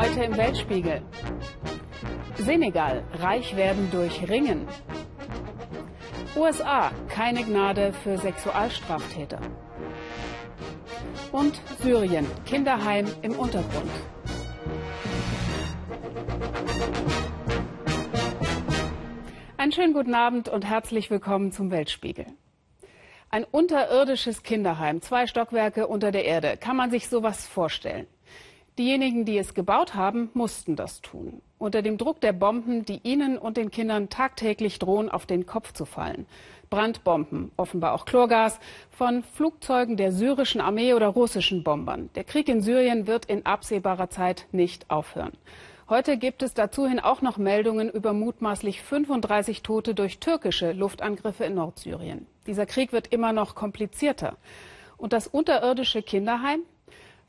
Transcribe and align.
Heute 0.00 0.22
im 0.22 0.36
Weltspiegel. 0.36 1.02
Senegal, 2.36 3.02
reich 3.14 3.56
werden 3.56 3.90
durch 3.90 4.28
Ringen. 4.28 4.68
USA, 6.36 6.92
keine 7.08 7.42
Gnade 7.42 7.92
für 7.92 8.16
Sexualstraftäter. 8.16 9.40
Und 11.32 11.60
Syrien, 11.82 12.28
Kinderheim 12.46 13.08
im 13.22 13.32
Untergrund. 13.32 13.90
Einen 19.56 19.72
schönen 19.72 19.94
guten 19.94 20.14
Abend 20.14 20.48
und 20.48 20.64
herzlich 20.64 21.10
willkommen 21.10 21.50
zum 21.50 21.72
Weltspiegel. 21.72 22.26
Ein 23.30 23.42
unterirdisches 23.42 24.44
Kinderheim, 24.44 25.02
zwei 25.02 25.26
Stockwerke 25.26 25.88
unter 25.88 26.12
der 26.12 26.24
Erde. 26.24 26.56
Kann 26.56 26.76
man 26.76 26.92
sich 26.92 27.08
sowas 27.08 27.48
vorstellen? 27.48 28.06
Diejenigen, 28.78 29.24
die 29.24 29.36
es 29.36 29.54
gebaut 29.54 29.96
haben, 29.96 30.30
mussten 30.34 30.76
das 30.76 31.00
tun. 31.00 31.42
Unter 31.58 31.82
dem 31.82 31.98
Druck 31.98 32.20
der 32.20 32.32
Bomben, 32.32 32.84
die 32.84 33.00
ihnen 33.02 33.36
und 33.36 33.56
den 33.56 33.72
Kindern 33.72 34.08
tagtäglich 34.08 34.78
drohen, 34.78 35.08
auf 35.08 35.26
den 35.26 35.46
Kopf 35.46 35.72
zu 35.72 35.84
fallen. 35.84 36.26
Brandbomben, 36.70 37.50
offenbar 37.56 37.92
auch 37.92 38.04
Chlorgas, 38.04 38.60
von 38.90 39.24
Flugzeugen 39.24 39.96
der 39.96 40.12
syrischen 40.12 40.60
Armee 40.60 40.94
oder 40.94 41.08
russischen 41.08 41.64
Bombern. 41.64 42.10
Der 42.14 42.22
Krieg 42.22 42.48
in 42.48 42.62
Syrien 42.62 43.08
wird 43.08 43.24
in 43.24 43.44
absehbarer 43.44 44.10
Zeit 44.10 44.46
nicht 44.52 44.88
aufhören. 44.88 45.32
Heute 45.88 46.16
gibt 46.16 46.44
es 46.44 46.54
dazuhin 46.54 47.00
auch 47.00 47.20
noch 47.20 47.36
Meldungen 47.36 47.90
über 47.90 48.12
mutmaßlich 48.12 48.82
35 48.82 49.62
Tote 49.62 49.94
durch 49.94 50.20
türkische 50.20 50.70
Luftangriffe 50.70 51.44
in 51.44 51.54
Nordsyrien. 51.54 52.28
Dieser 52.46 52.66
Krieg 52.66 52.92
wird 52.92 53.08
immer 53.08 53.32
noch 53.32 53.56
komplizierter. 53.56 54.36
Und 54.98 55.12
das 55.12 55.26
unterirdische 55.26 56.02
Kinderheim? 56.02 56.60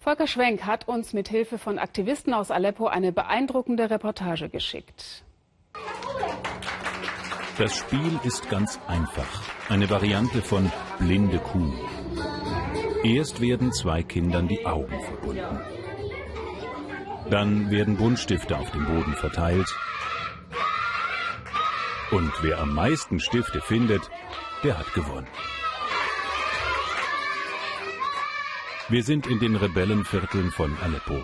Volker 0.01 0.27
Schwenk 0.27 0.65
hat 0.65 0.87
uns 0.87 1.11
mit 1.11 1.27
Hilfe 1.27 1.57
von 1.57 1.77
Aktivisten 1.77 2.33
aus 2.33 2.51
Aleppo 2.51 2.87
eine 2.87 3.11
beeindruckende 3.11 3.89
Reportage 3.89 4.47
geschickt. 4.47 5.25
Das 7.57 7.75
Spiel 7.75 8.17
ist 8.23 8.49
ganz 8.49 8.79
einfach. 8.87 9.43
Eine 9.67 9.89
Variante 9.89 10.41
von 10.41 10.71
blinde 10.99 11.39
Kuh. 11.39 11.73
Erst 13.03 13.41
werden 13.41 13.73
zwei 13.73 14.01
Kindern 14.01 14.47
die 14.47 14.65
Augen 14.65 15.01
verbunden. 15.01 15.59
Dann 17.29 17.69
werden 17.69 17.97
Buntstifte 17.97 18.57
auf 18.57 18.71
dem 18.71 18.85
Boden 18.85 19.13
verteilt. 19.15 19.67
Und 22.11 22.31
wer 22.41 22.59
am 22.59 22.73
meisten 22.73 23.19
Stifte 23.19 23.59
findet, 23.59 24.09
der 24.63 24.79
hat 24.79 24.93
gewonnen. 24.93 25.27
Wir 28.91 29.03
sind 29.03 29.27
in 29.27 29.39
den 29.39 29.55
Rebellenvierteln 29.55 30.49
von 30.49 30.75
Aleppo. 30.83 31.23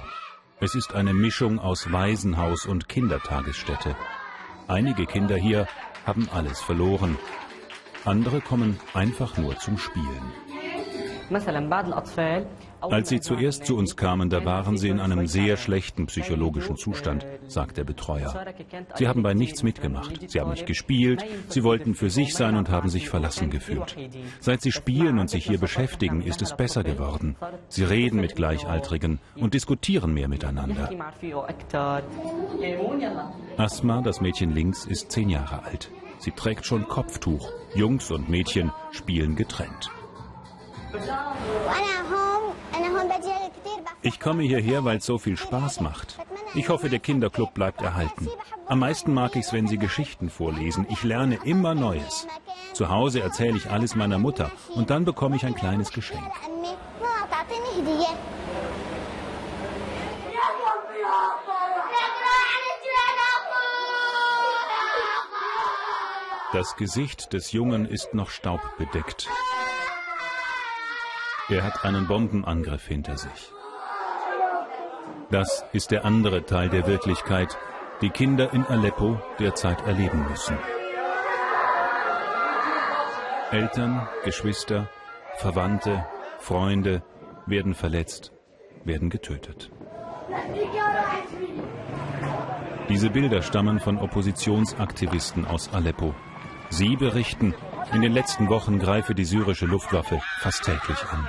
Es 0.59 0.75
ist 0.75 0.93
eine 0.93 1.15
Mischung 1.15 1.57
aus 1.57 1.91
Waisenhaus 1.91 2.67
und 2.67 2.87
Kindertagesstätte. 2.87 3.95
Einige 4.67 5.07
Kinder 5.07 5.35
hier 5.35 5.65
haben 6.05 6.29
alles 6.31 6.61
verloren. 6.61 7.17
Andere 8.03 8.39
kommen 8.41 8.79
einfach 8.93 9.35
nur 9.37 9.57
zum 9.57 9.79
Spielen. 9.79 10.31
Als 12.89 13.09
sie 13.09 13.19
zuerst 13.19 13.65
zu 13.65 13.75
uns 13.77 13.95
kamen, 13.95 14.29
da 14.29 14.43
waren 14.45 14.77
sie 14.77 14.89
in 14.89 14.99
einem 14.99 15.27
sehr 15.27 15.57
schlechten 15.57 16.07
psychologischen 16.07 16.77
Zustand, 16.77 17.25
sagt 17.47 17.77
der 17.77 17.83
Betreuer. 17.83 18.45
Sie 18.95 19.07
haben 19.07 19.23
bei 19.23 19.33
nichts 19.33 19.63
mitgemacht. 19.63 20.29
Sie 20.29 20.39
haben 20.39 20.51
nicht 20.51 20.65
gespielt, 20.65 21.23
sie 21.49 21.63
wollten 21.63 21.95
für 21.95 22.09
sich 22.09 22.33
sein 22.33 22.55
und 22.55 22.69
haben 22.69 22.89
sich 22.89 23.09
verlassen 23.09 23.49
gefühlt. 23.49 23.95
Seit 24.39 24.61
sie 24.61 24.71
spielen 24.71 25.19
und 25.19 25.29
sich 25.29 25.45
hier 25.45 25.59
beschäftigen, 25.59 26.21
ist 26.21 26.41
es 26.41 26.55
besser 26.55 26.83
geworden. 26.83 27.35
Sie 27.69 27.83
reden 27.83 28.19
mit 28.21 28.35
Gleichaltrigen 28.35 29.19
und 29.35 29.53
diskutieren 29.53 30.13
mehr 30.13 30.27
miteinander. 30.27 30.89
Asma, 33.57 34.01
das 34.01 34.21
Mädchen 34.21 34.51
links, 34.51 34.85
ist 34.85 35.11
zehn 35.11 35.29
Jahre 35.29 35.63
alt. 35.63 35.91
Sie 36.19 36.31
trägt 36.31 36.65
schon 36.65 36.87
Kopftuch. 36.87 37.51
Jungs 37.75 38.09
und 38.11 38.29
Mädchen 38.29 38.71
spielen 38.91 39.35
getrennt. 39.35 39.89
Ich 44.01 44.19
komme 44.19 44.43
hierher, 44.43 44.85
weil 44.85 44.97
es 44.97 45.05
so 45.05 45.17
viel 45.17 45.35
Spaß 45.35 45.81
macht. 45.81 46.19
Ich 46.53 46.69
hoffe, 46.69 46.89
der 46.89 46.99
Kinderclub 46.99 47.53
bleibt 47.53 47.81
erhalten. 47.81 48.29
Am 48.67 48.79
meisten 48.79 49.13
mag 49.13 49.35
ich 49.35 49.45
es, 49.45 49.53
wenn 49.53 49.67
sie 49.67 49.77
Geschichten 49.77 50.29
vorlesen. 50.29 50.85
Ich 50.89 51.03
lerne 51.03 51.39
immer 51.43 51.73
Neues. 51.75 52.27
Zu 52.73 52.89
Hause 52.89 53.21
erzähle 53.21 53.57
ich 53.57 53.69
alles 53.69 53.95
meiner 53.95 54.19
Mutter 54.19 54.51
und 54.75 54.89
dann 54.89 55.05
bekomme 55.05 55.35
ich 55.35 55.45
ein 55.45 55.55
kleines 55.55 55.91
Geschenk. 55.91 56.31
Das 66.53 66.75
Gesicht 66.77 67.33
des 67.33 67.51
Jungen 67.51 67.85
ist 67.85 68.13
noch 68.13 68.29
staubbedeckt. 68.29 69.27
Er 71.47 71.63
hat 71.63 71.85
einen 71.85 72.07
Bombenangriff 72.07 72.87
hinter 72.87 73.17
sich. 73.17 73.51
Das 75.29 75.63
ist 75.73 75.91
der 75.91 76.03
andere 76.03 76.45
Teil 76.45 76.69
der 76.69 76.87
Wirklichkeit, 76.87 77.55
die 78.01 78.09
Kinder 78.09 78.51
in 78.51 78.65
Aleppo 78.65 79.19
derzeit 79.37 79.85
erleben 79.85 80.25
müssen. 80.27 80.57
Eltern, 83.51 84.07
Geschwister, 84.23 84.89
Verwandte, 85.37 86.05
Freunde 86.39 87.03
werden 87.45 87.75
verletzt, 87.75 88.31
werden 88.83 89.11
getötet. 89.11 89.69
Diese 92.89 93.11
Bilder 93.11 93.43
stammen 93.43 93.79
von 93.79 93.99
Oppositionsaktivisten 93.99 95.45
aus 95.45 95.71
Aleppo. 95.73 96.15
Sie 96.69 96.95
berichten, 96.95 97.53
in 97.93 98.01
den 98.01 98.13
letzten 98.13 98.49
Wochen 98.49 98.79
greife 98.79 99.15
die 99.15 99.25
syrische 99.25 99.65
Luftwaffe 99.65 100.21
fast 100.39 100.63
täglich 100.63 101.03
an. 101.05 101.27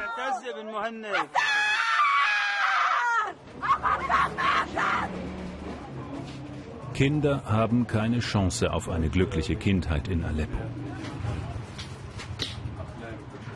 Kinder 6.95 7.43
haben 7.45 7.87
keine 7.87 8.21
Chance 8.21 8.73
auf 8.73 8.89
eine 8.89 9.11
glückliche 9.11 9.57
Kindheit 9.57 10.09
in 10.09 10.25
Aleppo. 10.25 10.59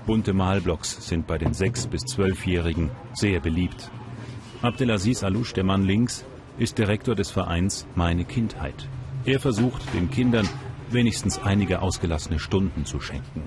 Bunte 0.06 0.32
Malblocks 0.32 1.06
sind 1.06 1.26
bei 1.26 1.38
den 1.38 1.52
6- 1.52 1.88
bis 1.88 2.02
12-Jährigen 2.02 2.90
sehr 3.14 3.40
beliebt. 3.40 3.90
Abdelaziz 4.60 5.22
Alouche, 5.22 5.54
der 5.54 5.64
Mann 5.64 5.84
links, 5.84 6.24
ist 6.58 6.76
Direktor 6.76 7.14
des 7.14 7.30
Vereins 7.30 7.86
Meine 7.94 8.24
Kindheit. 8.24 8.88
Er 9.24 9.40
versucht, 9.40 9.82
den 9.94 10.10
Kindern 10.10 10.48
wenigstens 10.92 11.38
einige 11.38 11.82
ausgelassene 11.82 12.38
Stunden 12.38 12.84
zu 12.84 13.00
schenken. 13.00 13.42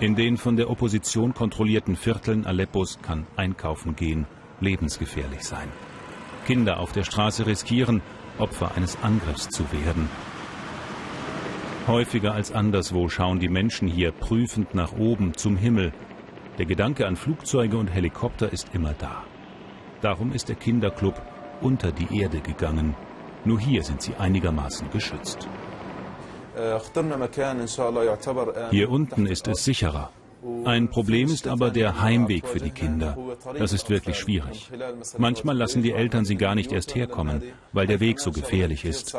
In 0.00 0.14
den 0.14 0.36
von 0.36 0.56
der 0.56 0.70
Opposition 0.70 1.34
kontrollierten 1.34 1.94
Vierteln 1.94 2.46
Aleppos 2.46 2.98
kann 3.02 3.26
Einkaufen 3.36 3.96
gehen 3.96 4.26
lebensgefährlich 4.60 5.42
sein. 5.42 5.68
Kinder 6.46 6.80
auf 6.80 6.92
der 6.92 7.04
Straße 7.04 7.46
riskieren, 7.46 8.02
Opfer 8.38 8.74
eines 8.76 9.02
Angriffs 9.02 9.48
zu 9.48 9.70
werden. 9.72 10.08
Häufiger 11.86 12.32
als 12.32 12.52
anderswo 12.52 13.08
schauen 13.08 13.40
die 13.40 13.48
Menschen 13.48 13.88
hier 13.88 14.12
prüfend 14.12 14.74
nach 14.74 14.92
oben 14.92 15.34
zum 15.34 15.56
Himmel. 15.56 15.92
Der 16.58 16.66
Gedanke 16.66 17.06
an 17.06 17.16
Flugzeuge 17.16 17.76
und 17.76 17.88
Helikopter 17.88 18.52
ist 18.52 18.74
immer 18.74 18.94
da. 18.94 19.24
Darum 20.00 20.32
ist 20.32 20.48
der 20.48 20.56
Kinderclub 20.56 21.20
unter 21.60 21.92
die 21.92 22.18
Erde 22.18 22.40
gegangen, 22.40 22.94
nur 23.44 23.58
hier 23.58 23.82
sind 23.82 24.02
sie 24.02 24.14
einigermaßen 24.16 24.90
geschützt. 24.90 25.48
Hier 28.70 28.90
unten 28.90 29.26
ist 29.26 29.48
es 29.48 29.64
sicherer. 29.64 30.10
Ein 30.64 30.88
Problem 30.88 31.28
ist 31.28 31.46
aber 31.46 31.70
der 31.70 32.00
Heimweg 32.00 32.46
für 32.46 32.60
die 32.60 32.70
Kinder. 32.70 33.16
Das 33.58 33.72
ist 33.72 33.90
wirklich 33.90 34.18
schwierig. 34.18 34.70
Manchmal 35.18 35.56
lassen 35.56 35.82
die 35.82 35.92
Eltern 35.92 36.24
sie 36.24 36.36
gar 36.36 36.54
nicht 36.54 36.72
erst 36.72 36.94
herkommen, 36.94 37.42
weil 37.72 37.86
der 37.86 38.00
Weg 38.00 38.20
so 38.20 38.30
gefährlich 38.32 38.84
ist. 38.84 39.14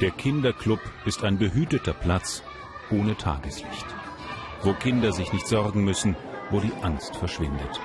Der 0.00 0.10
Kinderclub 0.12 0.80
ist 1.06 1.24
ein 1.24 1.38
behüteter 1.38 1.92
Platz 1.92 2.42
ohne 2.90 3.16
Tageslicht, 3.16 3.86
wo 4.62 4.72
Kinder 4.72 5.12
sich 5.12 5.32
nicht 5.32 5.46
sorgen 5.46 5.84
müssen, 5.84 6.16
wo 6.50 6.60
die 6.60 6.72
Angst 6.82 7.16
verschwindet. 7.16 7.80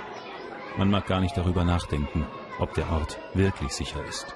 Man 0.77 0.89
mag 0.89 1.05
gar 1.05 1.19
nicht 1.19 1.37
darüber 1.37 1.63
nachdenken, 1.63 2.25
ob 2.59 2.73
der 2.73 2.91
Ort 2.91 3.19
wirklich 3.33 3.71
sicher 3.71 4.03
ist. 4.07 4.35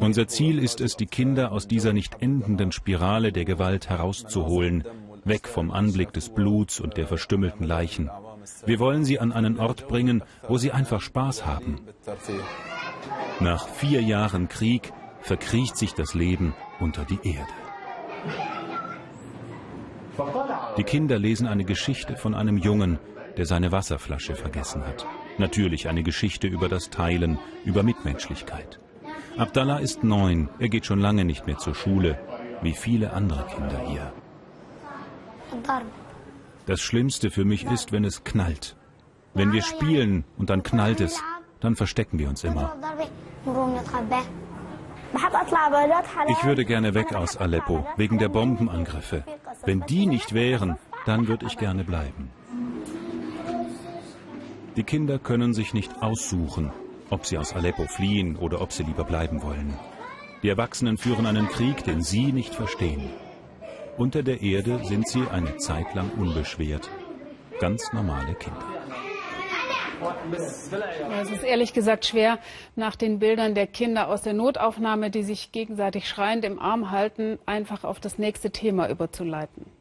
Unser 0.00 0.28
Ziel 0.28 0.58
ist 0.58 0.80
es, 0.80 0.96
die 0.96 1.06
Kinder 1.06 1.52
aus 1.52 1.68
dieser 1.68 1.92
nicht 1.92 2.22
endenden 2.22 2.72
Spirale 2.72 3.32
der 3.32 3.44
Gewalt 3.44 3.88
herauszuholen, 3.88 4.84
weg 5.24 5.46
vom 5.48 5.70
Anblick 5.70 6.12
des 6.12 6.30
Bluts 6.30 6.80
und 6.80 6.96
der 6.96 7.06
verstümmelten 7.06 7.66
Leichen. 7.66 8.10
Wir 8.64 8.78
wollen 8.78 9.04
sie 9.04 9.18
an 9.18 9.32
einen 9.32 9.58
Ort 9.58 9.88
bringen, 9.88 10.22
wo 10.48 10.56
sie 10.56 10.72
einfach 10.72 11.00
Spaß 11.00 11.44
haben. 11.44 11.80
Nach 13.40 13.68
vier 13.68 14.02
Jahren 14.02 14.48
Krieg 14.48 14.92
verkriecht 15.20 15.76
sich 15.76 15.94
das 15.94 16.14
Leben 16.14 16.54
unter 16.80 17.04
die 17.04 17.18
Erde. 17.22 17.52
Die 20.78 20.84
Kinder 20.84 21.18
lesen 21.18 21.46
eine 21.46 21.64
Geschichte 21.64 22.16
von 22.16 22.34
einem 22.34 22.56
Jungen, 22.56 22.98
der 23.36 23.46
seine 23.46 23.72
Wasserflasche 23.72 24.34
vergessen 24.34 24.86
hat. 24.86 25.06
Natürlich 25.38 25.88
eine 25.88 26.02
Geschichte 26.02 26.46
über 26.46 26.68
das 26.68 26.90
Teilen, 26.90 27.38
über 27.64 27.82
Mitmenschlichkeit. 27.82 28.80
Abdallah 29.36 29.78
ist 29.78 30.02
neun, 30.02 30.48
er 30.58 30.68
geht 30.68 30.86
schon 30.86 31.00
lange 31.00 31.24
nicht 31.24 31.46
mehr 31.46 31.58
zur 31.58 31.74
Schule, 31.74 32.18
wie 32.62 32.72
viele 32.72 33.12
andere 33.12 33.46
Kinder 33.46 33.80
hier. 33.86 34.12
Das 36.64 36.80
Schlimmste 36.80 37.30
für 37.30 37.44
mich 37.44 37.64
ist, 37.64 37.92
wenn 37.92 38.04
es 38.04 38.24
knallt. 38.24 38.76
Wenn 39.34 39.52
wir 39.52 39.62
spielen 39.62 40.24
und 40.38 40.48
dann 40.50 40.62
knallt 40.62 41.00
es, 41.00 41.22
dann 41.60 41.76
verstecken 41.76 42.18
wir 42.18 42.28
uns 42.28 42.42
immer. 42.44 42.74
Ich 46.28 46.44
würde 46.44 46.64
gerne 46.64 46.94
weg 46.94 47.14
aus 47.14 47.36
Aleppo, 47.36 47.86
wegen 47.96 48.18
der 48.18 48.28
Bombenangriffe. 48.28 49.24
Wenn 49.64 49.82
die 49.82 50.06
nicht 50.06 50.32
wären, 50.32 50.78
dann 51.04 51.28
würde 51.28 51.46
ich 51.46 51.56
gerne 51.56 51.84
bleiben. 51.84 52.30
Die 54.76 54.84
Kinder 54.84 55.18
können 55.18 55.54
sich 55.54 55.72
nicht 55.72 55.90
aussuchen, 56.02 56.70
ob 57.08 57.24
sie 57.24 57.38
aus 57.38 57.54
Aleppo 57.54 57.86
fliehen 57.86 58.36
oder 58.36 58.60
ob 58.60 58.72
sie 58.72 58.82
lieber 58.82 59.04
bleiben 59.04 59.42
wollen. 59.42 59.74
Die 60.42 60.50
Erwachsenen 60.50 60.98
führen 60.98 61.24
einen 61.24 61.48
Krieg, 61.48 61.82
den 61.84 62.02
sie 62.02 62.30
nicht 62.30 62.54
verstehen. 62.54 63.08
Unter 63.96 64.22
der 64.22 64.42
Erde 64.42 64.84
sind 64.84 65.08
sie 65.08 65.26
eine 65.32 65.56
Zeit 65.56 65.94
lang 65.94 66.10
unbeschwert. 66.18 66.90
Ganz 67.58 67.90
normale 67.94 68.34
Kinder. 68.34 68.66
Es 71.22 71.30
ist 71.30 71.42
ehrlich 71.42 71.72
gesagt 71.72 72.04
schwer, 72.04 72.38
nach 72.74 72.96
den 72.96 73.18
Bildern 73.18 73.54
der 73.54 73.66
Kinder 73.66 74.08
aus 74.08 74.20
der 74.20 74.34
Notaufnahme, 74.34 75.10
die 75.10 75.22
sich 75.22 75.52
gegenseitig 75.52 76.06
schreiend 76.06 76.44
im 76.44 76.58
Arm 76.58 76.90
halten, 76.90 77.38
einfach 77.46 77.84
auf 77.84 77.98
das 77.98 78.18
nächste 78.18 78.50
Thema 78.50 78.90
überzuleiten. 78.90 79.75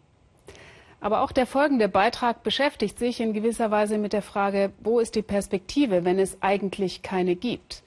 Aber 1.00 1.22
auch 1.22 1.32
der 1.32 1.46
folgende 1.46 1.88
Beitrag 1.88 2.44
beschäftigt 2.44 2.98
sich 2.98 3.20
in 3.20 3.34
gewisser 3.34 3.70
Weise 3.72 3.98
mit 3.98 4.14
der 4.14 4.22
Frage, 4.22 4.72
wo 4.80 5.00
ist 5.00 5.16
die 5.16 5.22
Perspektive, 5.22 6.06
wenn 6.06 6.20
es 6.20 6.42
eigentlich 6.42 7.02
keine 7.02 7.36
gibt? 7.36 7.84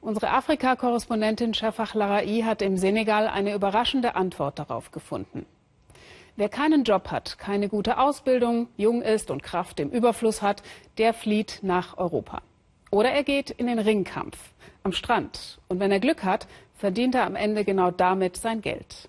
Unsere 0.00 0.30
Afrika-Korrespondentin 0.30 1.54
Shafak 1.54 1.94
Larai 1.94 2.42
hat 2.44 2.62
im 2.62 2.76
Senegal 2.76 3.26
eine 3.26 3.54
überraschende 3.54 4.14
Antwort 4.14 4.58
darauf 4.58 4.92
gefunden. 4.92 5.46
Wer 6.36 6.48
keinen 6.48 6.84
Job 6.84 7.10
hat, 7.10 7.38
keine 7.38 7.68
gute 7.68 7.98
Ausbildung, 7.98 8.68
jung 8.76 9.00
ist 9.00 9.30
und 9.30 9.42
Kraft 9.42 9.80
im 9.80 9.90
Überfluss 9.90 10.42
hat, 10.42 10.62
der 10.98 11.14
flieht 11.14 11.60
nach 11.62 11.96
Europa. 11.96 12.42
Oder 12.90 13.10
er 13.10 13.24
geht 13.24 13.50
in 13.50 13.66
den 13.66 13.78
Ringkampf 13.78 14.36
am 14.82 14.92
Strand. 14.92 15.58
Und 15.68 15.80
wenn 15.80 15.90
er 15.90 15.98
Glück 15.98 16.24
hat, 16.24 16.46
verdient 16.74 17.14
er 17.14 17.24
am 17.24 17.36
Ende 17.36 17.64
genau 17.64 17.90
damit 17.90 18.36
sein 18.36 18.60
Geld. 18.60 19.08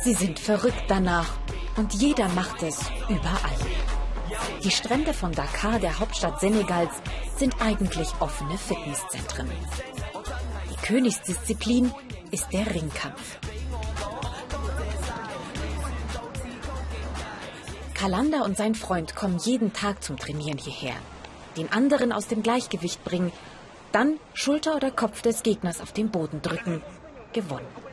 Sie 0.00 0.14
sind 0.14 0.38
verrückt 0.38 0.84
danach 0.88 1.30
und 1.76 1.94
jeder 1.94 2.28
macht 2.30 2.62
es 2.62 2.80
überall. 3.08 3.56
Die 4.62 4.70
Strände 4.70 5.14
von 5.14 5.32
Dakar, 5.32 5.78
der 5.78 5.98
Hauptstadt 5.98 6.40
Senegals, 6.40 6.92
sind 7.36 7.60
eigentlich 7.60 8.08
offene 8.20 8.58
Fitnesszentren. 8.58 9.50
Die 10.70 10.86
Königsdisziplin 10.86 11.92
ist 12.30 12.52
der 12.52 12.66
Ringkampf. 12.74 13.38
Kalanda 17.94 18.42
und 18.42 18.56
sein 18.56 18.74
Freund 18.74 19.14
kommen 19.14 19.38
jeden 19.38 19.72
Tag 19.72 20.02
zum 20.02 20.18
Trainieren 20.18 20.58
hierher. 20.58 20.96
Den 21.56 21.72
anderen 21.72 22.12
aus 22.12 22.26
dem 22.26 22.42
Gleichgewicht 22.42 23.04
bringen, 23.04 23.32
dann 23.92 24.18
Schulter 24.34 24.74
oder 24.74 24.90
Kopf 24.90 25.22
des 25.22 25.42
Gegners 25.42 25.80
auf 25.80 25.92
den 25.92 26.10
Boden 26.10 26.42
drücken. 26.42 26.82
Gewonnen. 27.32 27.91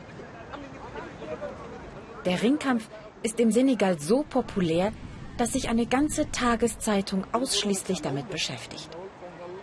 Der 2.24 2.42
Ringkampf 2.42 2.88
ist 3.22 3.40
im 3.40 3.50
Senegal 3.50 3.98
so 3.98 4.24
populär, 4.28 4.92
dass 5.38 5.52
sich 5.52 5.68
eine 5.70 5.86
ganze 5.86 6.30
Tageszeitung 6.30 7.24
ausschließlich 7.32 8.02
damit 8.02 8.28
beschäftigt. 8.28 8.90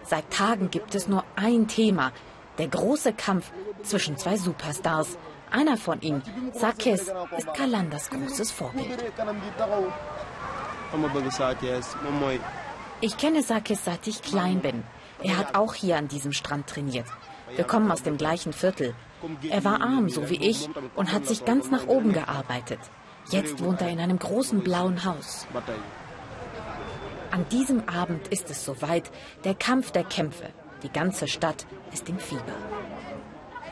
Seit 0.04 0.32
Tagen 0.32 0.72
gibt 0.72 0.96
es 0.96 1.08
nur 1.08 1.24
ein 1.36 1.68
Thema, 1.68 2.12
der 2.58 2.68
große 2.68 3.14
Kampf 3.14 3.52
zwischen 3.84 4.18
zwei 4.18 4.38
Superstars. 4.38 5.18
Einer 5.52 5.78
von 5.78 6.02
ihnen, 6.02 6.24
Sakes, 6.54 7.12
ist 7.38 7.54
Kalandas 7.54 8.10
großes 8.10 8.52
Vorbild. 8.52 9.04
Ich 13.02 13.18
kenne 13.18 13.44
Sakes 13.44 13.86
seit 13.86 14.08
ich 14.08 14.22
klein 14.22 14.60
bin. 14.62 14.84
Er 15.22 15.38
hat 15.38 15.56
auch 15.56 15.74
hier 15.74 15.98
an 15.98 16.08
diesem 16.08 16.34
Strand 16.34 16.68
trainiert. 16.68 17.08
Wir 17.56 17.64
kommen 17.66 17.92
aus 17.92 18.04
dem 18.04 18.18
gleichen 18.18 18.54
Viertel. 18.54 18.94
Er 19.50 19.64
war 19.64 19.82
arm, 19.82 20.10
so 20.10 20.30
wie 20.30 20.38
ich, 20.38 20.70
und 20.96 21.12
hat 21.12 21.26
sich 21.26 21.46
ganz 21.46 21.72
nach 21.72 21.88
oben 21.88 22.14
gearbeitet. 22.14 22.80
Jetzt 23.30 23.62
wohnt 23.64 23.82
er 23.82 23.90
in 23.90 24.00
einem 24.00 24.20
großen 24.20 24.62
blauen 24.62 25.04
Haus. 25.04 25.48
An 27.32 27.46
diesem 27.50 27.88
Abend 27.90 28.28
ist 28.30 28.50
es 28.50 28.64
soweit, 28.64 29.12
der 29.44 29.54
Kampf 29.54 29.92
der 29.92 30.04
Kämpfe. 30.04 30.50
Die 30.84 30.90
ganze 30.90 31.28
Stadt 31.28 31.66
ist 31.92 32.08
im 32.08 32.20
Fieber. 32.20 32.56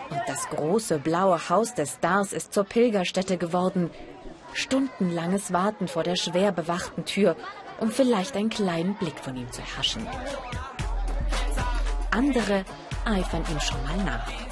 Und 0.09 0.21
das 0.27 0.49
große 0.49 0.99
blaue 0.99 1.49
Haus 1.49 1.73
des 1.73 1.95
Stars 1.95 2.33
ist 2.33 2.53
zur 2.53 2.63
Pilgerstätte 2.63 3.37
geworden. 3.37 3.91
Stundenlanges 4.53 5.53
Warten 5.53 5.87
vor 5.87 6.03
der 6.03 6.15
schwer 6.15 6.51
bewachten 6.51 7.05
Tür, 7.05 7.35
um 7.79 7.91
vielleicht 7.91 8.35
einen 8.35 8.49
kleinen 8.49 8.95
Blick 8.95 9.19
von 9.19 9.35
ihm 9.35 9.51
zu 9.51 9.61
erhaschen. 9.61 10.05
Andere 12.11 12.65
eifern 13.05 13.43
ihm 13.51 13.59
schon 13.59 13.83
mal 13.83 13.97
nach. 14.03 14.44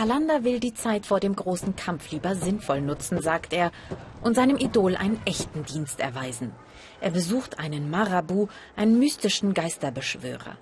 Kalanda 0.00 0.44
will 0.44 0.60
die 0.60 0.72
Zeit 0.72 1.04
vor 1.04 1.20
dem 1.20 1.36
großen 1.36 1.76
Kampf 1.76 2.10
lieber 2.10 2.34
sinnvoll 2.34 2.80
nutzen, 2.80 3.20
sagt 3.20 3.52
er, 3.52 3.70
und 4.22 4.34
seinem 4.34 4.56
Idol 4.56 4.96
einen 4.96 5.20
echten 5.26 5.62
Dienst 5.66 6.00
erweisen. 6.00 6.52
Er 7.02 7.10
besucht 7.10 7.58
einen 7.58 7.90
Marabu, 7.90 8.48
einen 8.76 8.98
mystischen 8.98 9.52
Geisterbeschwörer. 9.52 10.56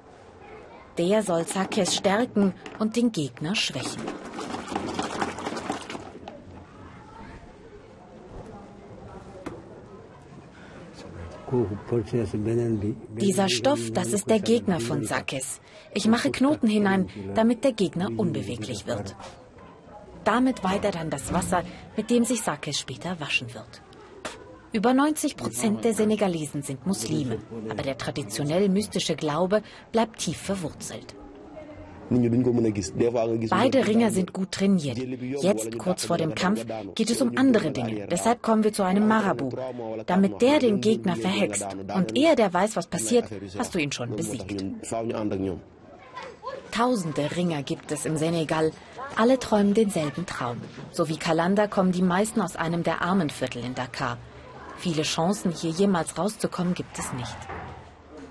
Der 0.98 1.22
soll 1.22 1.46
Sakes 1.46 1.94
stärken 1.94 2.52
und 2.80 2.96
den 2.96 3.12
Gegner 3.12 3.54
schwächen. 3.54 4.02
Dieser 13.20 13.48
Stoff, 13.48 13.90
das 13.92 14.12
ist 14.12 14.28
der 14.28 14.40
Gegner 14.40 14.80
von 14.80 15.04
Sakes. 15.04 15.60
Ich 15.94 16.06
mache 16.06 16.30
Knoten 16.30 16.68
hinein, 16.68 17.08
damit 17.34 17.64
der 17.64 17.72
Gegner 17.72 18.10
unbeweglich 18.16 18.86
wird. 18.86 19.16
Damit 20.24 20.62
weiht 20.62 20.84
er 20.84 20.92
dann 20.92 21.10
das 21.10 21.32
Wasser, 21.32 21.62
mit 21.96 22.10
dem 22.10 22.24
sich 22.24 22.42
Sakes 22.42 22.78
später 22.78 23.18
waschen 23.20 23.52
wird. 23.54 23.82
Über 24.72 24.92
90 24.92 25.36
Prozent 25.36 25.84
der 25.84 25.94
Senegalesen 25.94 26.62
sind 26.62 26.86
Muslime, 26.86 27.38
aber 27.70 27.82
der 27.82 27.96
traditionell 27.96 28.68
mystische 28.68 29.16
Glaube 29.16 29.62
bleibt 29.92 30.18
tief 30.18 30.36
verwurzelt. 30.36 31.16
Beide 32.10 33.86
Ringer 33.86 34.10
sind 34.10 34.32
gut 34.32 34.52
trainiert. 34.52 34.98
Jetzt, 35.42 35.78
kurz 35.78 36.04
vor 36.06 36.16
dem 36.16 36.34
Kampf, 36.34 36.64
geht 36.94 37.10
es 37.10 37.20
um 37.20 37.36
andere 37.36 37.70
Dinge. 37.70 38.06
Deshalb 38.10 38.42
kommen 38.42 38.64
wir 38.64 38.72
zu 38.72 38.82
einem 38.82 39.06
Marabu. 39.06 39.50
Damit 40.06 40.40
der 40.40 40.58
den 40.58 40.80
Gegner 40.80 41.16
verhext 41.16 41.66
und 41.94 42.16
er, 42.16 42.34
der 42.36 42.52
weiß, 42.52 42.76
was 42.76 42.86
passiert, 42.86 43.26
hast 43.58 43.74
du 43.74 43.78
ihn 43.78 43.92
schon 43.92 44.16
besiegt. 44.16 44.64
Tausende 46.70 47.36
Ringer 47.36 47.62
gibt 47.62 47.92
es 47.92 48.06
im 48.06 48.16
Senegal. 48.16 48.72
Alle 49.16 49.38
träumen 49.38 49.74
denselben 49.74 50.26
Traum. 50.26 50.58
So 50.92 51.08
wie 51.08 51.16
Kalanda 51.16 51.66
kommen 51.66 51.92
die 51.92 52.02
meisten 52.02 52.40
aus 52.40 52.56
einem 52.56 52.82
der 52.82 53.02
armen 53.02 53.30
Viertel 53.30 53.64
in 53.64 53.74
Dakar. 53.74 54.18
Viele 54.76 55.02
Chancen, 55.02 55.50
hier 55.50 55.70
jemals 55.70 56.16
rauszukommen, 56.16 56.74
gibt 56.74 56.98
es 56.98 57.12
nicht. 57.12 57.36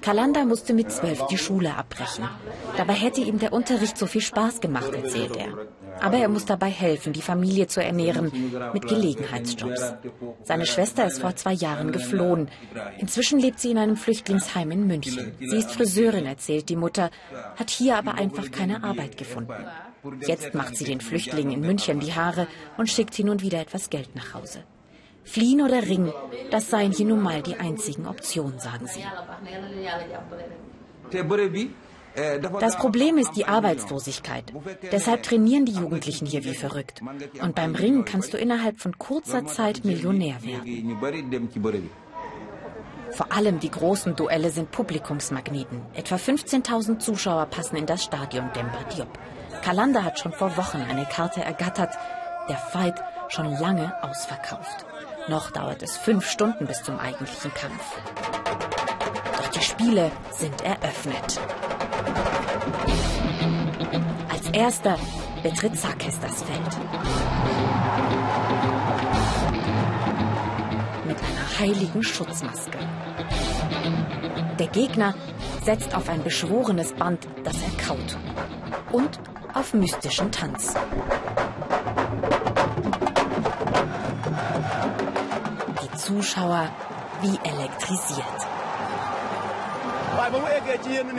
Kalanda 0.08 0.46
musste 0.46 0.74
mit 0.74 0.90
zwölf 0.90 1.28
die 1.28 1.38
Schule 1.38 1.76
abbrechen. 1.76 2.30
Dabei 2.78 2.94
hätte 2.94 3.20
ihm 3.20 3.40
der 3.40 3.52
Unterricht 3.52 3.98
so 3.98 4.06
viel 4.06 4.22
Spaß 4.22 4.62
gemacht, 4.62 4.94
erzählt 4.94 5.36
er. 5.36 5.50
Aber 6.00 6.16
er 6.16 6.30
muss 6.30 6.46
dabei 6.46 6.70
helfen, 6.70 7.12
die 7.12 7.22
Familie 7.22 7.68
zu 7.68 7.84
ernähren, 7.84 8.32
mit 8.74 8.88
Gelegenheitsjobs. 8.88 9.96
Seine 10.46 10.66
Schwester 10.66 11.06
ist 11.08 11.20
vor 11.20 11.36
zwei 11.36 11.52
Jahren 11.52 11.92
geflohen. 11.92 12.48
Inzwischen 13.00 13.40
lebt 13.40 13.60
sie 13.60 13.72
in 13.72 13.78
einem 13.78 13.98
Flüchtlingsheim 13.98 14.72
in 14.72 14.88
München. 14.88 15.34
Sie 15.42 15.58
ist 15.58 15.72
Friseurin, 15.72 16.26
erzählt 16.26 16.70
die 16.70 16.78
Mutter, 16.78 17.10
hat 17.58 17.70
hier 17.70 17.98
aber 17.98 18.14
einfach 18.14 18.50
keine 18.50 18.86
Arbeit 18.86 19.18
gefunden. 19.18 19.66
Jetzt 20.26 20.54
macht 20.54 20.78
sie 20.78 20.86
den 20.86 21.02
Flüchtlingen 21.02 21.52
in 21.52 21.60
München 21.60 22.00
die 22.00 22.14
Haare 22.14 22.48
und 22.78 22.90
schickt 22.90 23.14
hin 23.14 23.28
und 23.28 23.42
wieder 23.42 23.60
etwas 23.60 23.90
Geld 23.90 24.16
nach 24.16 24.36
Hause. 24.36 24.64
Fliehen 25.28 25.62
oder 25.62 25.84
ringen, 25.84 26.14
das 26.52 26.70
seien 26.70 26.92
hier 26.92 27.06
nun 27.06 27.22
mal 27.22 27.42
die 27.42 27.58
einzigen 27.58 28.08
Optionen, 28.08 28.60
sagen 28.60 28.88
sie. 28.88 29.04
Das 32.60 32.78
Problem 32.78 33.18
ist 33.18 33.36
die 33.36 33.46
Arbeitslosigkeit. 33.46 34.52
Deshalb 34.92 35.24
trainieren 35.24 35.66
die 35.66 35.74
Jugendlichen 35.74 36.26
hier 36.26 36.44
wie 36.44 36.56
verrückt. 36.56 37.02
Und 37.42 37.54
beim 37.54 37.76
Ringen 37.76 38.06
kannst 38.06 38.34
du 38.34 38.38
innerhalb 38.38 38.80
von 38.80 38.98
kurzer 38.98 39.46
Zeit 39.46 39.86
Millionär 39.86 40.38
werden. 40.42 40.98
Vor 43.12 43.32
allem 43.32 43.60
die 43.60 43.70
großen 43.72 44.16
Duelle 44.16 44.50
sind 44.50 44.72
Publikumsmagneten. 44.72 45.82
Etwa 45.94 46.16
15.000 46.16 47.00
Zuschauer 47.00 47.46
passen 47.46 47.76
in 47.76 47.86
das 47.86 48.04
Stadion 48.04 48.50
Demba 48.56 48.84
Diop. 48.96 49.20
Kalanda 49.64 50.04
hat 50.04 50.20
schon 50.20 50.34
vor 50.34 50.58
Wochen 50.58 50.82
eine 50.90 51.06
Karte 51.06 51.42
ergattert. 51.42 51.96
Der 52.50 52.58
Fight 52.58 52.96
schon 53.30 53.52
lange 53.60 53.94
ausverkauft. 54.04 54.87
Noch 55.30 55.52
dauert 55.52 55.84
es 55.84 55.98
fünf 55.98 56.30
Stunden 56.30 56.68
bis 56.68 56.84
zum 56.84 56.98
eigentlichen 57.00 57.54
Kampf. 57.54 57.84
Doch 59.36 59.48
die 59.50 59.62
Spiele 59.62 60.10
sind 60.32 60.62
eröffnet. 60.62 61.40
Als 64.30 64.50
erster 64.54 64.98
betritt 65.44 65.78
Sakes 65.78 66.18
das 66.22 66.44
Feld. 66.44 66.78
Mit 71.06 71.18
einer 71.18 71.60
heiligen 71.60 72.04
Schutzmaske. 72.04 72.78
Der 74.60 74.68
Gegner 74.68 75.14
setzt 75.66 75.94
auf 75.94 76.08
ein 76.08 76.24
beschworenes 76.24 76.94
Band, 76.94 77.28
das 77.44 77.56
er 77.58 77.86
kaut. 77.86 78.18
Und 78.94 79.20
auf 79.54 79.74
mystischen 79.74 80.32
Tanz. 80.32 80.74
Zuschauer 86.08 86.70
wie 87.22 87.38
elektrisiert. 87.44 88.40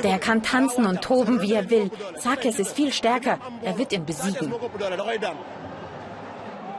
Der 0.03 0.19
kann 0.19 0.43
tanzen 0.43 0.87
und 0.87 1.03
toben, 1.03 1.43
wie 1.43 1.53
er 1.53 1.69
will. 1.69 1.91
Sakes 2.17 2.59
ist 2.59 2.75
viel 2.75 2.91
stärker. 2.91 3.39
Er 3.63 3.77
wird 3.77 3.93
ihn 3.93 4.07
besiegen. 4.07 4.55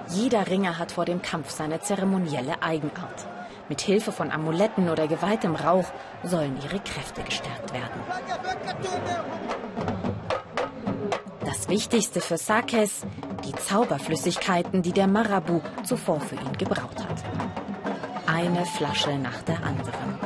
Jeder 0.08 0.48
Ringer 0.48 0.80
hat 0.80 0.92
vor 0.92 1.06
dem 1.06 1.22
Kampf 1.22 1.52
seine 1.52 1.82
zeremonielle 1.82 2.64
Eigenart. 2.64 3.28
Mit 3.70 3.82
Hilfe 3.82 4.12
von 4.12 4.32
Amuletten 4.32 4.90
oder 4.90 5.08
geweihtem 5.08 5.56
Rauch 5.56 5.90
sollen 6.24 6.58
ihre 6.64 6.80
Kräfte 6.80 7.22
gestärkt 7.22 7.72
werden. 7.74 8.00
Das 11.46 11.70
Wichtigste 11.70 12.22
für 12.22 12.38
Sakes, 12.38 13.02
die 13.46 13.54
Zauberflüssigkeiten, 13.54 14.82
die 14.82 14.94
der 14.94 15.08
Marabu 15.08 15.62
zuvor 15.84 16.20
für 16.20 16.36
ihn 16.36 16.58
gebraut 16.58 17.00
hat. 17.08 17.59
Eine 18.42 18.66
Flasche 18.66 19.18
nach 19.18 19.42
der 19.42 19.58
anderen. 19.58 20.18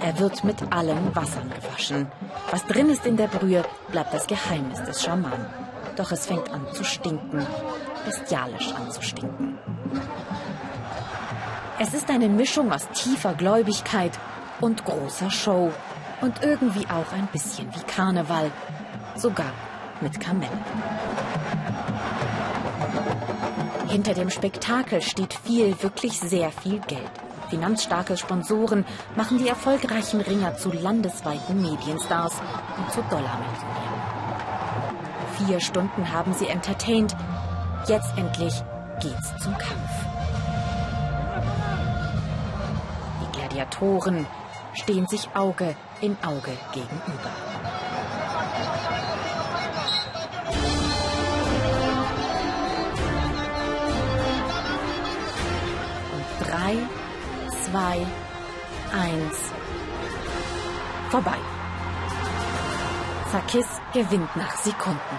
Er 0.00 0.16
wird 0.20 0.44
mit 0.44 0.72
allen 0.72 1.16
Wassern 1.16 1.50
gewaschen. 1.50 2.06
Was 2.52 2.64
drin 2.66 2.88
ist 2.88 3.04
in 3.04 3.16
der 3.16 3.26
Brühe, 3.26 3.64
bleibt 3.90 4.14
das 4.14 4.28
Geheimnis 4.28 4.80
des 4.84 5.02
Schamanen. 5.02 5.44
Doch 5.96 6.12
es 6.12 6.26
fängt 6.26 6.48
an 6.52 6.64
zu 6.72 6.84
stinken, 6.84 7.44
bestialisch 8.06 8.72
an 8.72 8.92
zu 8.92 9.02
stinken. 9.02 9.58
Es 11.80 11.94
ist 11.94 12.08
eine 12.10 12.28
Mischung 12.28 12.72
aus 12.72 12.86
tiefer 12.94 13.34
Gläubigkeit 13.34 14.12
und 14.60 14.84
großer 14.84 15.28
Show 15.28 15.72
und 16.20 16.40
irgendwie 16.44 16.86
auch 16.86 17.12
ein 17.12 17.26
bisschen 17.32 17.66
wie 17.74 17.82
Karneval, 17.92 18.52
sogar 19.16 19.52
mit 20.00 20.20
Kamellen. 20.20 20.64
Hinter 23.88 24.14
dem 24.14 24.30
Spektakel 24.30 25.02
steht 25.02 25.34
viel, 25.34 25.82
wirklich 25.82 26.20
sehr 26.20 26.52
viel 26.52 26.78
Geld. 26.86 27.10
Finanzstarke 27.48 28.16
Sponsoren 28.16 28.84
machen 29.16 29.38
die 29.38 29.48
erfolgreichen 29.48 30.20
Ringer 30.20 30.56
zu 30.56 30.70
landesweiten 30.70 31.60
Medienstars 31.62 32.34
und 32.76 32.92
zu 32.92 33.00
Dollarmillionären. 33.02 33.88
Vier 35.38 35.60
Stunden 35.60 36.12
haben 36.12 36.32
sie 36.34 36.48
entertained. 36.48 37.14
Jetzt 37.86 38.16
endlich 38.16 38.54
geht's 39.00 39.36
zum 39.42 39.56
Kampf. 39.56 39.90
Die 43.22 43.38
Gladiatoren 43.38 44.26
stehen 44.74 45.06
sich 45.06 45.28
Auge 45.34 45.76
in 46.00 46.16
Auge 46.24 46.52
gegenüber. 46.72 47.30
Und 56.12 56.48
drei, 56.48 56.76
zwei, 57.70 58.06
eins, 58.92 59.36
vorbei. 61.10 61.36
Sakis 63.32 63.66
gewinnt 63.92 64.34
nach 64.36 64.56
Sekunden. 64.56 65.18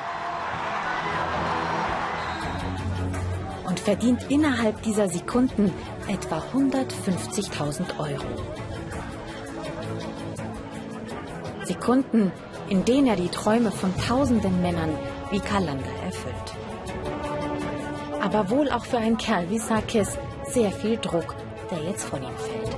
Und 3.67 3.79
verdient 3.79 4.25
innerhalb 4.29 4.81
dieser 4.81 5.09
Sekunden 5.09 5.71
etwa 6.07 6.41
150.000 6.53 7.99
Euro. 7.99 8.25
Sekunden, 11.65 12.31
in 12.67 12.83
denen 12.83 13.07
er 13.07 13.15
die 13.15 13.29
Träume 13.29 13.71
von 13.71 13.95
tausenden 13.97 14.61
Männern 14.63 14.97
wie 15.29 15.39
Kalanda 15.39 15.91
erfüllt. 16.03 16.55
Aber 18.21 18.49
wohl 18.49 18.71
auch 18.71 18.85
für 18.85 18.97
einen 18.97 19.17
Kerl 19.17 19.49
wie 19.51 19.59
Sakis 19.59 20.17
sehr 20.45 20.71
viel 20.71 20.97
Druck, 20.97 21.35
der 21.71 21.79
jetzt 21.83 22.05
von 22.05 22.21
ihm 22.23 22.38
fällt. 22.38 22.75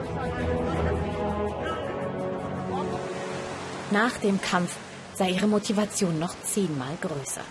Nach 3.91 4.17
dem 4.17 4.39
Kampf 4.41 4.75
sei 5.15 5.31
ihre 5.31 5.47
Motivation 5.47 6.19
noch 6.19 6.35
zehnmal 6.43 6.97
größer. 7.01 7.41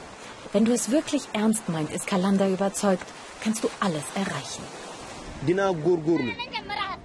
Wenn 0.53 0.65
du 0.65 0.73
es 0.73 0.91
wirklich 0.91 1.29
ernst 1.33 1.69
meint, 1.69 1.93
ist 1.93 2.07
Kalanda 2.07 2.49
überzeugt, 2.49 3.07
kannst 3.43 3.63
du 3.63 3.69
alles 3.79 4.05
erreichen. 4.15 4.65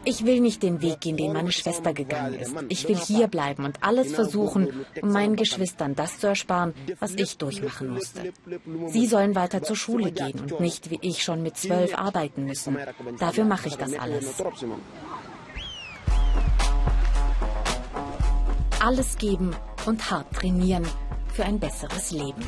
Ich 0.06 0.26
will 0.26 0.40
nicht 0.40 0.64
den 0.64 0.82
Weg 0.82 1.02
gehen, 1.02 1.18
den 1.18 1.34
meine 1.34 1.52
Schwester 1.52 1.94
gegangen 1.94 2.36
ist. 2.36 2.56
Ich 2.70 2.88
will 2.88 2.98
hier 2.98 3.28
bleiben 3.28 3.66
und 3.66 3.80
alles 3.82 4.14
versuchen, 4.14 4.86
um 5.02 5.12
meinen 5.12 5.36
Geschwistern 5.36 5.96
das 5.96 6.20
zu 6.20 6.28
ersparen, 6.28 6.74
was 7.00 7.14
ich 7.16 7.38
durchmachen 7.38 7.90
musste. 7.90 8.32
Sie 8.88 9.08
sollen 9.08 9.36
weiter 9.36 9.64
zur 9.64 9.76
Schule 9.76 10.12
gehen 10.12 10.40
und 10.40 10.60
nicht 10.60 10.90
wie 10.92 11.00
ich 11.02 11.24
schon 11.24 11.42
mit 11.42 11.58
zwölf 11.58 11.98
arbeiten 11.98 12.46
müssen. 12.46 12.78
Dafür 13.20 13.46
mache 13.46 13.68
ich 13.68 13.76
das 13.76 13.94
alles. 13.94 14.44
Alles 18.80 19.18
geben 19.18 19.56
und 19.86 20.12
hart 20.12 20.32
trainieren 20.34 20.86
für 21.34 21.44
ein 21.44 21.60
besseres 21.60 22.12
Leben. 22.12 22.46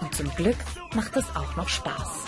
Und 0.00 0.14
zum 0.14 0.30
Glück 0.36 0.56
macht 0.94 1.16
es 1.16 1.24
auch 1.34 1.56
noch 1.56 1.68
Spaß. 1.68 2.26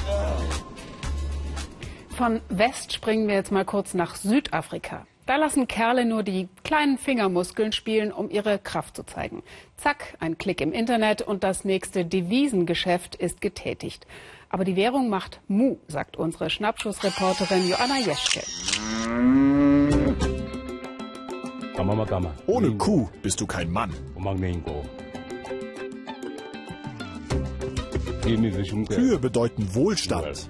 Von 2.17 2.41
West 2.51 2.93
springen 2.93 3.27
wir 3.27 3.35
jetzt 3.35 3.53
mal 3.53 3.65
kurz 3.65 3.95
nach 3.95 4.17
Südafrika. 4.17 5.07
Da 5.25 5.37
lassen 5.37 5.69
Kerle 5.69 6.05
nur 6.05 6.23
die 6.23 6.49
kleinen 6.65 6.99
Fingermuskeln 6.99 7.73
spielen, 7.73 8.13
um 8.13 8.29
ihre 8.29 8.59
Kraft 8.59 8.97
zu 8.97 9.05
zeigen. 9.05 9.43
Zack, 9.77 10.17
ein 10.21 10.37
Klick 10.37 10.61
im 10.61 10.73
Internet 10.73 11.23
und 11.23 11.45
das 11.45 11.65
nächste 11.65 12.05
Devisengeschäft 12.05 13.15
ist 13.15 13.41
getätigt. 13.41 14.07
Aber 14.51 14.65
die 14.65 14.77
Währung 14.77 15.09
macht 15.09 15.41
Mu, 15.49 15.77
sagt 15.89 16.17
unsere 16.17 16.51
Schnappschussreporterin 16.51 17.69
Joanna 17.69 17.99
Jeschke. 17.99 18.43
Ohne 22.47 22.73
Kuh 22.73 23.09
bist 23.23 23.41
du 23.41 23.47
kein 23.47 23.71
Mann. 23.71 23.93
Kühe 28.89 29.19
bedeuten 29.19 29.75
Wohlstand. 29.75 30.49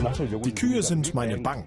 Die 0.00 0.54
Kühe 0.54 0.82
sind 0.82 1.12
meine 1.12 1.36
Bank. 1.36 1.66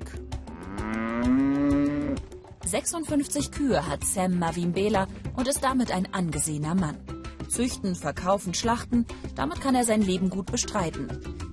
56 2.65 3.51
Kühe 3.51 3.87
hat 3.87 4.03
Sam 4.03 4.39
Mavimbela 4.39 5.05
und 5.35 5.47
ist 5.47 5.63
damit 5.63 5.91
ein 5.91 6.11
angesehener 6.11 6.73
Mann. 6.73 6.97
Züchten, 7.47 7.93
verkaufen, 7.93 8.55
schlachten, 8.55 9.05
damit 9.35 9.61
kann 9.61 9.75
er 9.75 9.85
sein 9.85 10.01
Leben 10.01 10.31
gut 10.31 10.51
bestreiten. 10.51 11.09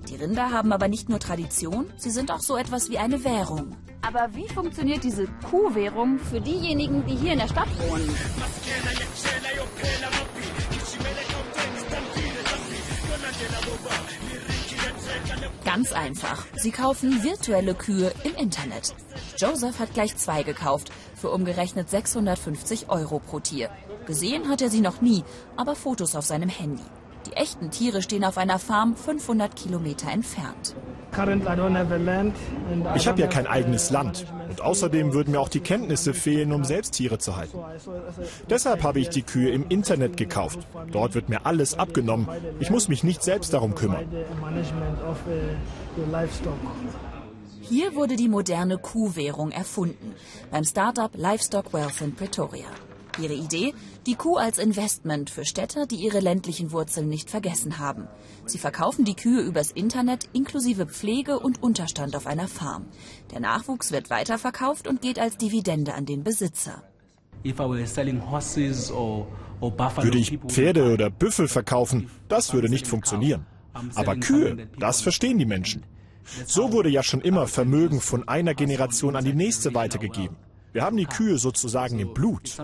Die 0.09 0.15
Rinder 0.15 0.49
haben 0.49 0.71
aber 0.73 0.87
nicht 0.87 1.07
nur 1.07 1.19
Tradition, 1.19 1.85
sie 1.97 2.09
sind 2.09 2.31
auch 2.31 2.41
so 2.41 2.57
etwas 2.57 2.89
wie 2.89 2.97
eine 2.97 3.23
Währung. 3.23 3.75
Aber 4.01 4.29
wie 4.33 4.47
funktioniert 4.47 5.03
diese 5.03 5.27
Kuhwährung 5.51 6.17
für 6.17 6.41
diejenigen, 6.41 7.05
die 7.05 7.15
hier 7.15 7.33
in 7.33 7.39
der 7.39 7.47
Stadt 7.47 7.69
wohnen? 7.87 8.09
Ganz 15.81 15.93
einfach. 15.93 16.45
Sie 16.57 16.69
kaufen 16.69 17.23
virtuelle 17.23 17.73
Kühe 17.73 18.13
im 18.23 18.35
Internet. 18.35 18.93
Joseph 19.35 19.79
hat 19.79 19.95
gleich 19.95 20.15
zwei 20.15 20.43
gekauft, 20.43 20.91
für 21.15 21.31
umgerechnet 21.31 21.89
650 21.89 22.87
Euro 22.89 23.17
pro 23.17 23.39
Tier. 23.39 23.71
Gesehen 24.05 24.47
hat 24.47 24.61
er 24.61 24.69
sie 24.69 24.81
noch 24.81 25.01
nie, 25.01 25.23
aber 25.57 25.73
Fotos 25.73 26.15
auf 26.15 26.23
seinem 26.23 26.49
Handy. 26.49 26.83
Die 27.27 27.33
echten 27.33 27.69
Tiere 27.71 28.01
stehen 28.01 28.23
auf 28.23 28.37
einer 28.37 28.59
Farm 28.59 28.95
500 28.95 29.55
Kilometer 29.55 30.11
entfernt. 30.11 30.75
Ich 32.95 33.07
habe 33.07 33.21
ja 33.21 33.27
kein 33.27 33.47
eigenes 33.47 33.89
Land. 33.89 34.25
Und 34.49 34.61
außerdem 34.61 35.13
würden 35.13 35.31
mir 35.31 35.39
auch 35.39 35.49
die 35.49 35.59
Kenntnisse 35.59 36.13
fehlen, 36.13 36.53
um 36.53 36.63
selbst 36.63 36.91
Tiere 36.91 37.17
zu 37.19 37.35
halten. 37.35 37.57
Deshalb 38.49 38.83
habe 38.83 38.99
ich 38.99 39.09
die 39.09 39.21
Kühe 39.21 39.51
im 39.51 39.67
Internet 39.67 40.17
gekauft. 40.17 40.59
Dort 40.91 41.13
wird 41.13 41.29
mir 41.29 41.45
alles 41.45 41.77
abgenommen. 41.77 42.27
Ich 42.59 42.69
muss 42.69 42.87
mich 42.87 43.03
nicht 43.03 43.23
selbst 43.23 43.53
darum 43.53 43.75
kümmern. 43.75 44.05
Hier 47.61 47.95
wurde 47.95 48.15
die 48.15 48.29
moderne 48.29 48.77
Kuhwährung 48.77 49.51
erfunden 49.51 50.15
beim 50.49 50.63
Startup 50.63 51.11
Livestock 51.15 51.73
Wealth 51.73 52.01
in 52.01 52.15
Pretoria. 52.15 52.67
Ihre 53.19 53.33
Idee? 53.33 53.73
Die 54.05 54.15
Kuh 54.15 54.37
als 54.37 54.57
Investment 54.57 55.29
für 55.29 55.45
Städter, 55.45 55.85
die 55.85 55.97
ihre 55.97 56.19
ländlichen 56.19 56.71
Wurzeln 56.71 57.09
nicht 57.09 57.29
vergessen 57.29 57.79
haben. 57.79 58.07
Sie 58.45 58.57
verkaufen 58.57 59.05
die 59.05 59.15
Kühe 59.15 59.41
übers 59.41 59.71
Internet 59.71 60.29
inklusive 60.33 60.85
Pflege 60.85 61.39
und 61.39 61.61
Unterstand 61.61 62.15
auf 62.15 62.27
einer 62.27 62.47
Farm. 62.47 62.85
Der 63.31 63.39
Nachwuchs 63.39 63.91
wird 63.91 64.09
weiterverkauft 64.09 64.87
und 64.87 65.01
geht 65.01 65.19
als 65.19 65.37
Dividende 65.37 65.93
an 65.93 66.05
den 66.05 66.23
Besitzer. 66.23 66.83
Würde 67.43 67.81
ich 70.17 70.39
Pferde 70.47 70.93
oder 70.93 71.09
Büffel 71.09 71.47
verkaufen, 71.47 72.09
das 72.27 72.53
würde 72.53 72.69
nicht 72.69 72.87
funktionieren. 72.87 73.45
Aber 73.95 74.15
Kühe, 74.15 74.67
das 74.79 75.01
verstehen 75.01 75.37
die 75.37 75.45
Menschen. 75.45 75.83
So 76.45 76.71
wurde 76.71 76.89
ja 76.89 77.03
schon 77.03 77.21
immer 77.21 77.47
Vermögen 77.47 78.01
von 78.01 78.27
einer 78.27 78.53
Generation 78.53 79.15
an 79.15 79.25
die 79.25 79.33
nächste 79.33 79.73
weitergegeben. 79.73 80.35
Wir 80.73 80.83
haben 80.83 80.95
die 80.95 81.05
Kühe 81.05 81.37
sozusagen 81.37 81.99
im 81.99 82.13
Blut. 82.13 82.57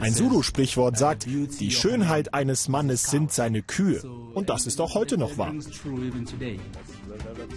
Ein 0.00 0.14
Zulu-Sprichwort 0.14 0.96
sagt, 0.96 1.26
die 1.26 1.70
Schönheit 1.70 2.32
eines 2.32 2.68
Mannes 2.68 3.02
sind 3.02 3.30
seine 3.30 3.60
Kühe. 3.62 4.00
Und 4.32 4.48
das 4.48 4.66
ist 4.66 4.80
auch 4.80 4.94
heute 4.94 5.18
noch 5.18 5.36
wahr. 5.36 5.52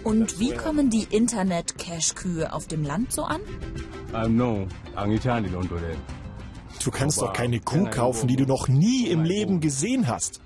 Und 0.03 0.39
wie 0.39 0.51
kommen 0.51 0.89
die 0.89 1.07
Internet-Cash-Kühe 1.09 2.51
auf 2.51 2.67
dem 2.67 2.83
Land 2.83 3.13
so 3.13 3.23
an? 3.23 3.39
Du 6.83 6.91
kannst 6.91 7.21
doch 7.21 7.31
keine 7.31 7.59
Kuh 7.61 7.85
kaufen, 7.85 8.27
die 8.27 8.35
du 8.35 8.45
noch 8.45 8.67
nie 8.67 9.07
im 9.07 9.23
Leben 9.23 9.61
gesehen 9.61 10.07
hast. 10.07 10.41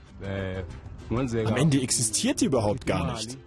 Am 1.09 1.55
Ende 1.55 1.81
existiert 1.81 2.41
die 2.41 2.45
überhaupt 2.45 2.85
gar 2.85 3.13
nicht. 3.13 3.37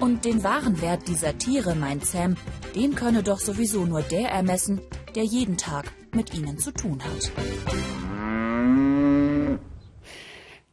Und 0.00 0.24
den 0.24 0.44
wahren 0.44 0.80
Wert 0.80 1.08
dieser 1.08 1.36
Tiere, 1.38 1.74
meint 1.74 2.04
Sam, 2.04 2.36
den 2.74 2.94
könne 2.94 3.22
doch 3.22 3.40
sowieso 3.40 3.84
nur 3.84 4.02
der 4.02 4.30
ermessen, 4.30 4.80
der 5.14 5.24
jeden 5.24 5.56
Tag 5.56 5.92
mit 6.14 6.34
ihnen 6.34 6.58
zu 6.58 6.72
tun 6.72 7.00
hat. 7.02 7.32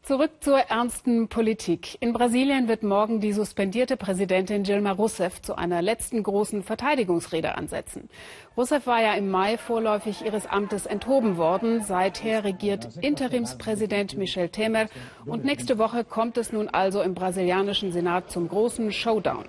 Zurück 0.03 0.31
zur 0.39 0.57
ernsten 0.57 1.27
Politik. 1.27 1.95
In 2.01 2.11
Brasilien 2.11 2.67
wird 2.67 2.81
morgen 2.81 3.19
die 3.19 3.33
suspendierte 3.33 3.97
Präsidentin 3.97 4.63
Dilma 4.63 4.93
Rousseff 4.93 5.43
zu 5.43 5.55
einer 5.55 5.83
letzten 5.83 6.23
großen 6.23 6.63
Verteidigungsrede 6.63 7.55
ansetzen. 7.55 8.09
Rousseff 8.57 8.87
war 8.87 8.99
ja 8.99 9.13
im 9.13 9.29
Mai 9.29 9.59
vorläufig 9.59 10.25
ihres 10.25 10.47
Amtes 10.47 10.87
enthoben 10.87 11.37
worden. 11.37 11.83
Seither 11.83 12.43
regiert 12.43 12.97
Interimspräsident 12.99 14.17
Michel 14.17 14.49
Temer. 14.49 14.87
Und 15.27 15.45
nächste 15.45 15.77
Woche 15.77 16.03
kommt 16.03 16.35
es 16.39 16.51
nun 16.51 16.67
also 16.67 17.03
im 17.03 17.13
brasilianischen 17.13 17.91
Senat 17.91 18.31
zum 18.31 18.49
großen 18.49 18.91
Showdown. 18.91 19.45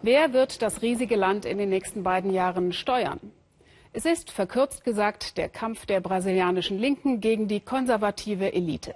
Wer 0.00 0.32
wird 0.32 0.62
das 0.62 0.80
riesige 0.80 1.16
Land 1.16 1.44
in 1.44 1.58
den 1.58 1.68
nächsten 1.68 2.02
beiden 2.02 2.32
Jahren 2.32 2.72
steuern? 2.72 3.20
Es 3.94 4.06
ist, 4.06 4.30
verkürzt 4.30 4.84
gesagt, 4.84 5.36
der 5.36 5.50
Kampf 5.50 5.84
der 5.84 6.00
brasilianischen 6.00 6.78
Linken 6.78 7.20
gegen 7.20 7.46
die 7.46 7.60
konservative 7.60 8.54
Elite. 8.54 8.94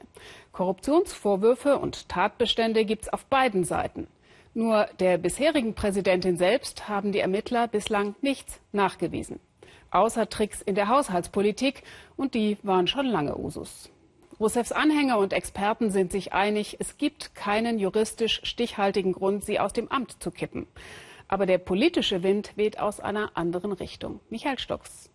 Korruptionsvorwürfe 0.56 1.76
und 1.76 2.08
Tatbestände 2.08 2.86
gibt 2.86 3.02
es 3.02 3.12
auf 3.12 3.26
beiden 3.26 3.64
Seiten. 3.64 4.06
Nur 4.54 4.88
der 5.00 5.18
bisherigen 5.18 5.74
Präsidentin 5.74 6.38
selbst 6.38 6.88
haben 6.88 7.12
die 7.12 7.20
Ermittler 7.20 7.68
bislang 7.68 8.14
nichts 8.22 8.58
nachgewiesen. 8.72 9.38
Außer 9.90 10.30
Tricks 10.30 10.62
in 10.62 10.74
der 10.74 10.88
Haushaltspolitik 10.88 11.82
und 12.16 12.32
die 12.32 12.56
waren 12.62 12.86
schon 12.86 13.04
lange 13.04 13.36
Usus. 13.36 13.90
Rousseffs 14.40 14.72
Anhänger 14.72 15.18
und 15.18 15.34
Experten 15.34 15.90
sind 15.90 16.10
sich 16.10 16.32
einig, 16.32 16.78
es 16.80 16.96
gibt 16.96 17.34
keinen 17.34 17.78
juristisch 17.78 18.40
stichhaltigen 18.42 19.12
Grund, 19.12 19.44
sie 19.44 19.60
aus 19.60 19.74
dem 19.74 19.90
Amt 19.90 20.22
zu 20.22 20.30
kippen. 20.30 20.66
Aber 21.28 21.44
der 21.44 21.58
politische 21.58 22.22
Wind 22.22 22.52
weht 22.56 22.78
aus 22.78 22.98
einer 22.98 23.36
anderen 23.36 23.72
Richtung. 23.72 24.20
Michael 24.30 24.58
Stocks. 24.58 25.10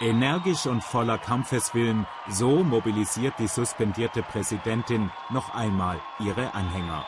Energisch 0.00 0.66
und 0.66 0.82
voller 0.82 1.18
Kampfeswillen, 1.18 2.06
so 2.28 2.64
mobilisiert 2.64 3.34
die 3.38 3.46
suspendierte 3.46 4.22
Präsidentin 4.22 5.10
noch 5.30 5.54
einmal 5.54 6.00
ihre 6.18 6.52
Anhänger. 6.52 7.04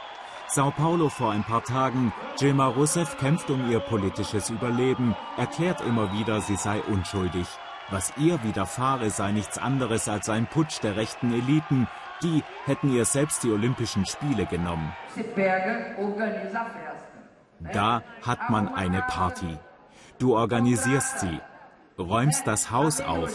Sao 0.48 0.70
Paulo 0.70 1.08
vor 1.08 1.32
ein 1.32 1.42
paar 1.42 1.64
Tagen. 1.64 2.12
Dilma 2.40 2.68
Rousseff 2.68 3.18
kämpft 3.18 3.50
um 3.50 3.68
ihr 3.68 3.80
politisches 3.80 4.50
Überleben, 4.50 5.16
erklärt 5.36 5.80
immer 5.80 6.12
wieder, 6.12 6.40
sie 6.40 6.54
sei 6.54 6.80
unschuldig. 6.82 7.46
Was 7.90 8.12
ihr 8.16 8.42
widerfahre, 8.44 9.10
sei 9.10 9.32
nichts 9.32 9.58
anderes 9.58 10.08
als 10.08 10.28
ein 10.28 10.46
Putsch 10.46 10.80
der 10.82 10.96
rechten 10.96 11.32
Eliten. 11.32 11.88
Die 12.22 12.44
hätten 12.64 12.94
ihr 12.94 13.04
selbst 13.04 13.42
die 13.42 13.50
Olympischen 13.50 14.06
Spiele 14.06 14.46
genommen. 14.46 14.92
Da 17.72 18.02
hat 18.24 18.50
man 18.50 18.72
eine 18.74 19.02
Party. 19.02 19.58
Du 20.18 20.36
organisierst 20.36 21.20
sie, 21.20 21.40
räumst 21.98 22.46
das 22.46 22.70
Haus 22.70 23.00
auf. 23.00 23.32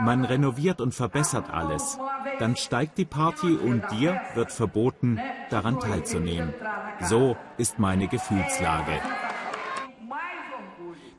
Man 0.00 0.24
renoviert 0.24 0.80
und 0.80 0.94
verbessert 0.94 1.50
alles. 1.50 1.98
Dann 2.38 2.56
steigt 2.56 2.98
die 2.98 3.04
Party 3.04 3.54
und 3.54 3.82
dir 3.90 4.20
wird 4.34 4.52
verboten, 4.52 5.20
daran 5.50 5.78
teilzunehmen. 5.78 6.54
So 7.00 7.36
ist 7.58 7.78
meine 7.78 8.08
Gefühlslage. 8.08 9.00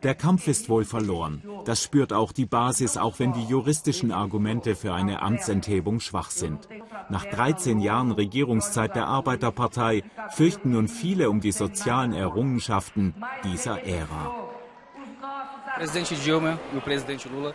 Der 0.04 0.16
Kampf 0.16 0.48
ist 0.48 0.68
wohl 0.68 0.84
verloren. 0.84 1.44
Das 1.66 1.84
spürt 1.84 2.12
auch 2.12 2.32
die 2.32 2.48
Basis, 2.48 2.98
auch 2.98 3.20
wenn 3.20 3.34
die 3.34 3.44
juristischen 3.44 4.12
Argumente 4.12 4.76
für 4.76 4.94
eine 4.94 5.22
Amtsenthebung 5.22 6.00
schwach 6.00 6.32
sind. 6.32 6.68
Nach 7.10 7.26
13 7.26 7.80
Jahren 7.80 8.12
Regierungszeit 8.12 8.96
der 8.96 9.06
Arbeiterpartei 9.06 10.04
fürchten 10.32 10.72
nun 10.72 10.88
viele 10.88 11.30
um 11.30 11.40
die 11.40 11.52
sozialen 11.52 12.14
Errungenschaften 12.14 13.14
dieser 13.44 13.84
Ära. 13.86 14.51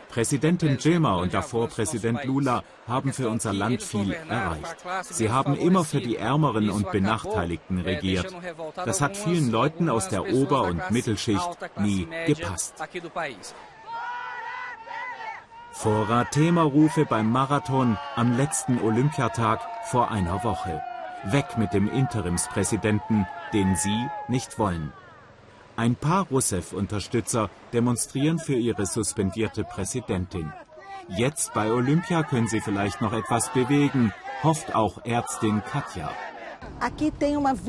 Präsidentin 0.08 0.78
Dilma 0.78 1.14
und 1.14 1.32
davor 1.32 1.68
Präsident 1.68 2.24
Lula 2.24 2.64
haben 2.88 3.12
für 3.12 3.28
unser 3.28 3.52
Land 3.52 3.82
viel 3.82 4.12
erreicht. 4.12 4.76
Sie 5.02 5.30
haben 5.30 5.56
immer 5.56 5.84
für 5.84 6.00
die 6.00 6.16
Ärmeren 6.16 6.70
und 6.70 6.90
Benachteiligten 6.90 7.80
regiert. 7.80 8.34
Das 8.84 9.00
hat 9.00 9.16
vielen 9.16 9.50
Leuten 9.50 9.88
aus 9.88 10.08
der 10.08 10.32
Ober- 10.32 10.62
und 10.62 10.90
Mittelschicht 10.90 11.48
nie 11.78 12.08
gepasst. 12.26 12.74
Vorrat-Thema-Rufe 15.72 17.04
beim 17.04 17.30
Marathon 17.30 17.98
am 18.16 18.36
letzten 18.36 18.80
Olympiatag 18.80 19.60
vor 19.90 20.10
einer 20.10 20.42
Woche. 20.42 20.82
Weg 21.24 21.58
mit 21.58 21.72
dem 21.74 21.88
Interimspräsidenten, 21.90 23.26
den 23.52 23.76
Sie 23.76 24.06
nicht 24.26 24.58
wollen. 24.58 24.92
Ein 25.76 25.94
paar 25.94 26.26
Rousseff-Unterstützer 26.28 27.50
demonstrieren 27.72 28.38
für 28.38 28.54
ihre 28.54 28.86
suspendierte 28.86 29.62
Präsidentin. 29.64 30.52
Jetzt 31.08 31.52
bei 31.54 31.70
Olympia 31.70 32.22
können 32.22 32.48
sie 32.48 32.60
vielleicht 32.60 33.00
noch 33.00 33.12
etwas 33.12 33.52
bewegen, 33.52 34.12
hofft 34.42 34.74
auch 34.74 35.04
Ärztin 35.04 35.62
Katja. 35.70 36.10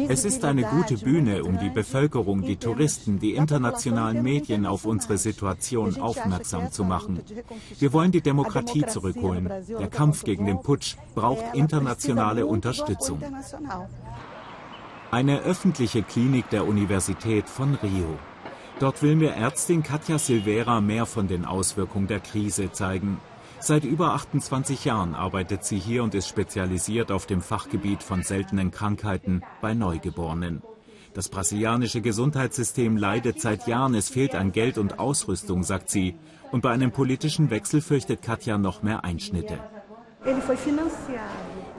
Es 0.09 0.25
ist 0.25 0.43
eine 0.43 0.63
gute 0.63 0.97
Bühne, 0.97 1.43
um 1.43 1.59
die 1.59 1.69
Bevölkerung, 1.69 2.41
die 2.41 2.57
Touristen, 2.57 3.19
die 3.19 3.35
internationalen 3.35 4.23
Medien 4.23 4.65
auf 4.65 4.85
unsere 4.85 5.17
Situation 5.17 5.99
aufmerksam 5.99 6.71
zu 6.71 6.83
machen. 6.83 7.21
Wir 7.79 7.93
wollen 7.93 8.11
die 8.11 8.21
Demokratie 8.21 8.85
zurückholen. 8.85 9.49
Der 9.67 9.87
Kampf 9.87 10.23
gegen 10.23 10.45
den 10.45 10.61
Putsch 10.61 10.95
braucht 11.15 11.43
internationale 11.53 12.45
Unterstützung. 12.45 13.21
Eine 15.09 15.39
öffentliche 15.39 16.03
Klinik 16.03 16.49
der 16.49 16.67
Universität 16.67 17.47
von 17.47 17.75
Rio. 17.75 18.19
Dort 18.81 19.01
will 19.01 19.15
mir 19.15 19.31
Ärztin 19.31 19.81
Katja 19.81 20.19
Silvera 20.19 20.81
mehr 20.81 21.05
von 21.05 21.29
den 21.29 21.45
Auswirkungen 21.45 22.07
der 22.07 22.19
Krise 22.19 22.73
zeigen. 22.73 23.17
Seit 23.61 23.85
über 23.85 24.13
28 24.13 24.83
Jahren 24.83 25.15
arbeitet 25.15 25.63
sie 25.63 25.79
hier 25.79 26.03
und 26.03 26.13
ist 26.13 26.27
spezialisiert 26.27 27.09
auf 27.13 27.25
dem 27.25 27.41
Fachgebiet 27.41 28.03
von 28.03 28.21
seltenen 28.21 28.69
Krankheiten 28.69 29.43
bei 29.61 29.73
Neugeborenen. 29.73 30.61
Das 31.13 31.29
brasilianische 31.29 32.01
Gesundheitssystem 32.01 32.97
leidet 32.97 33.39
seit 33.39 33.65
Jahren, 33.65 33.95
es 33.95 34.09
fehlt 34.09 34.35
an 34.35 34.51
Geld 34.51 34.77
und 34.77 34.99
Ausrüstung, 34.99 35.63
sagt 35.63 35.89
sie. 35.89 36.15
Und 36.51 36.61
bei 36.61 36.71
einem 36.71 36.91
politischen 36.91 37.49
Wechsel 37.49 37.79
fürchtet 37.79 38.21
Katja 38.21 38.57
noch 38.57 38.83
mehr 38.83 39.05
Einschnitte. 39.05 39.57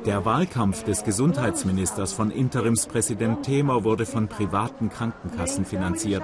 Der 0.07 0.25
Wahlkampf 0.25 0.85
des 0.85 1.05
Gesundheitsministers 1.05 2.13
von 2.13 2.31
Interimspräsident 2.31 3.43
Temer 3.43 3.85
wurde 3.85 4.07
von 4.07 4.29
privaten 4.29 4.91
Krankenkassen 4.91 5.65
finanziert. 5.65 6.23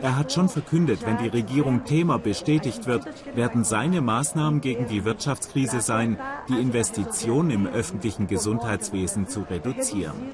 Er 0.00 0.16
hat 0.16 0.32
schon 0.32 0.48
verkündet, 0.48 1.04
wenn 1.04 1.18
die 1.18 1.28
Regierung 1.28 1.84
Temer 1.84 2.18
bestätigt 2.18 2.86
wird, 2.86 3.06
werden 3.34 3.64
seine 3.64 4.00
Maßnahmen 4.00 4.60
gegen 4.60 4.86
die 4.86 5.04
Wirtschaftskrise 5.04 5.80
sein, 5.80 6.18
die 6.48 6.60
Investitionen 6.60 7.50
im 7.50 7.66
öffentlichen 7.66 8.26
Gesundheitswesen 8.26 9.26
zu 9.26 9.40
reduzieren. 9.40 10.30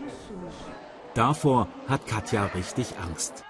Davor 1.15 1.69
hat 1.89 2.07
Katja 2.07 2.47
richtig 2.47 2.95
Angst. 3.03 3.45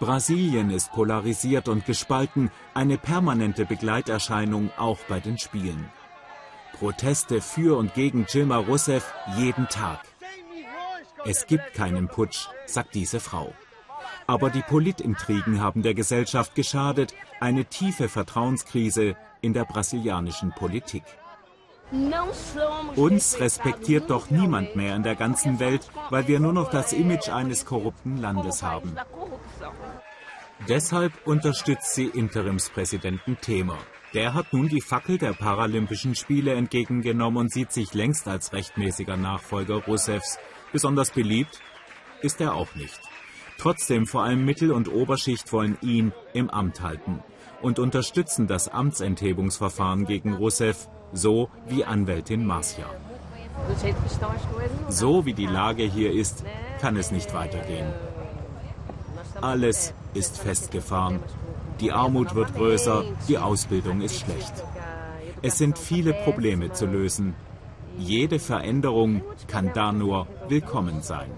Brasilien 0.00 0.70
ist 0.70 0.90
polarisiert 0.92 1.68
und 1.68 1.86
gespalten, 1.86 2.50
eine 2.74 2.98
permanente 2.98 3.66
Begleiterscheinung 3.66 4.70
auch 4.76 4.98
bei 5.08 5.20
den 5.20 5.38
Spielen. 5.38 5.90
Proteste 6.82 7.40
für 7.40 7.78
und 7.78 7.94
gegen 7.94 8.26
Dilma 8.26 8.56
Rousseff 8.56 9.14
jeden 9.36 9.68
Tag. 9.68 10.00
Es 11.24 11.46
gibt 11.46 11.74
keinen 11.74 12.08
Putsch, 12.08 12.48
sagt 12.66 12.96
diese 12.96 13.20
Frau. 13.20 13.54
Aber 14.26 14.50
die 14.50 14.62
Politintrigen 14.62 15.60
haben 15.60 15.82
der 15.82 15.94
Gesellschaft 15.94 16.56
geschadet, 16.56 17.14
eine 17.38 17.66
tiefe 17.66 18.08
Vertrauenskrise 18.08 19.14
in 19.42 19.52
der 19.52 19.64
brasilianischen 19.64 20.50
Politik. 20.50 21.04
Uns 22.96 23.38
respektiert 23.38 24.10
doch 24.10 24.30
niemand 24.30 24.74
mehr 24.74 24.96
in 24.96 25.04
der 25.04 25.14
ganzen 25.14 25.60
Welt, 25.60 25.88
weil 26.10 26.26
wir 26.26 26.40
nur 26.40 26.52
noch 26.52 26.68
das 26.68 26.92
Image 26.92 27.28
eines 27.28 27.64
korrupten 27.64 28.16
Landes 28.16 28.64
haben. 28.64 28.96
Deshalb 30.68 31.12
unterstützt 31.28 31.94
sie 31.94 32.06
Interimspräsidenten 32.06 33.40
Temer. 33.40 33.78
Der 34.14 34.34
hat 34.34 34.52
nun 34.52 34.68
die 34.68 34.82
Fackel 34.82 35.16
der 35.16 35.32
Paralympischen 35.32 36.14
Spiele 36.14 36.52
entgegengenommen 36.52 37.38
und 37.38 37.52
sieht 37.52 37.72
sich 37.72 37.94
längst 37.94 38.28
als 38.28 38.52
rechtmäßiger 38.52 39.16
Nachfolger 39.16 39.76
Rousseffs. 39.76 40.38
Besonders 40.70 41.10
beliebt 41.10 41.60
ist 42.20 42.40
er 42.40 42.54
auch 42.54 42.74
nicht. 42.74 43.00
Trotzdem 43.56 44.06
vor 44.06 44.24
allem 44.24 44.44
Mittel- 44.44 44.72
und 44.72 44.92
Oberschicht 44.92 45.52
wollen 45.52 45.78
ihn 45.80 46.12
im 46.34 46.50
Amt 46.50 46.82
halten 46.82 47.20
und 47.62 47.78
unterstützen 47.78 48.46
das 48.46 48.68
Amtsenthebungsverfahren 48.68 50.04
gegen 50.04 50.34
Rousseff, 50.34 50.88
so 51.12 51.48
wie 51.66 51.84
Anwältin 51.84 52.44
Marcia. 52.44 52.90
So 54.88 55.24
wie 55.24 55.34
die 55.34 55.46
Lage 55.46 55.84
hier 55.84 56.12
ist, 56.12 56.44
kann 56.80 56.96
es 56.96 57.12
nicht 57.12 57.32
weitergehen. 57.32 57.86
Alles 59.40 59.94
ist 60.12 60.38
festgefahren. 60.38 61.20
Die 61.80 61.92
Armut 61.92 62.34
wird 62.34 62.54
größer, 62.54 63.04
die 63.28 63.38
Ausbildung 63.38 64.00
ist 64.00 64.20
schlecht. 64.20 64.52
Es 65.42 65.58
sind 65.58 65.78
viele 65.78 66.12
Probleme 66.12 66.72
zu 66.72 66.86
lösen. 66.86 67.34
Jede 67.98 68.38
Veränderung 68.38 69.22
kann 69.48 69.70
da 69.74 69.92
nur 69.92 70.26
willkommen 70.48 71.02
sein. 71.02 71.30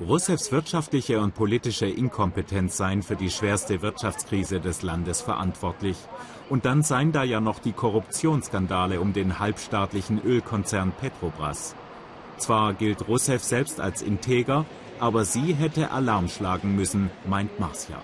Rousseffs 0.00 0.52
wirtschaftliche 0.52 1.20
und 1.20 1.34
politische 1.34 1.86
Inkompetenz 1.86 2.76
seien 2.76 3.02
für 3.02 3.16
die 3.16 3.30
schwerste 3.30 3.82
Wirtschaftskrise 3.82 4.60
des 4.60 4.82
Landes 4.82 5.20
verantwortlich. 5.20 5.96
Und 6.48 6.64
dann 6.66 6.84
seien 6.84 7.10
da 7.10 7.24
ja 7.24 7.40
noch 7.40 7.58
die 7.58 7.72
Korruptionsskandale 7.72 9.00
um 9.00 9.12
den 9.12 9.40
halbstaatlichen 9.40 10.22
Ölkonzern 10.22 10.92
Petrobras. 10.92 11.74
Zwar 12.36 12.74
gilt 12.74 13.08
Rousseff 13.08 13.42
selbst 13.42 13.80
als 13.80 14.00
integer, 14.00 14.64
aber 15.00 15.24
sie 15.24 15.54
hätte 15.54 15.90
Alarm 15.90 16.28
schlagen 16.28 16.74
müssen, 16.74 17.10
meint 17.26 17.58
Marcia. 17.58 18.00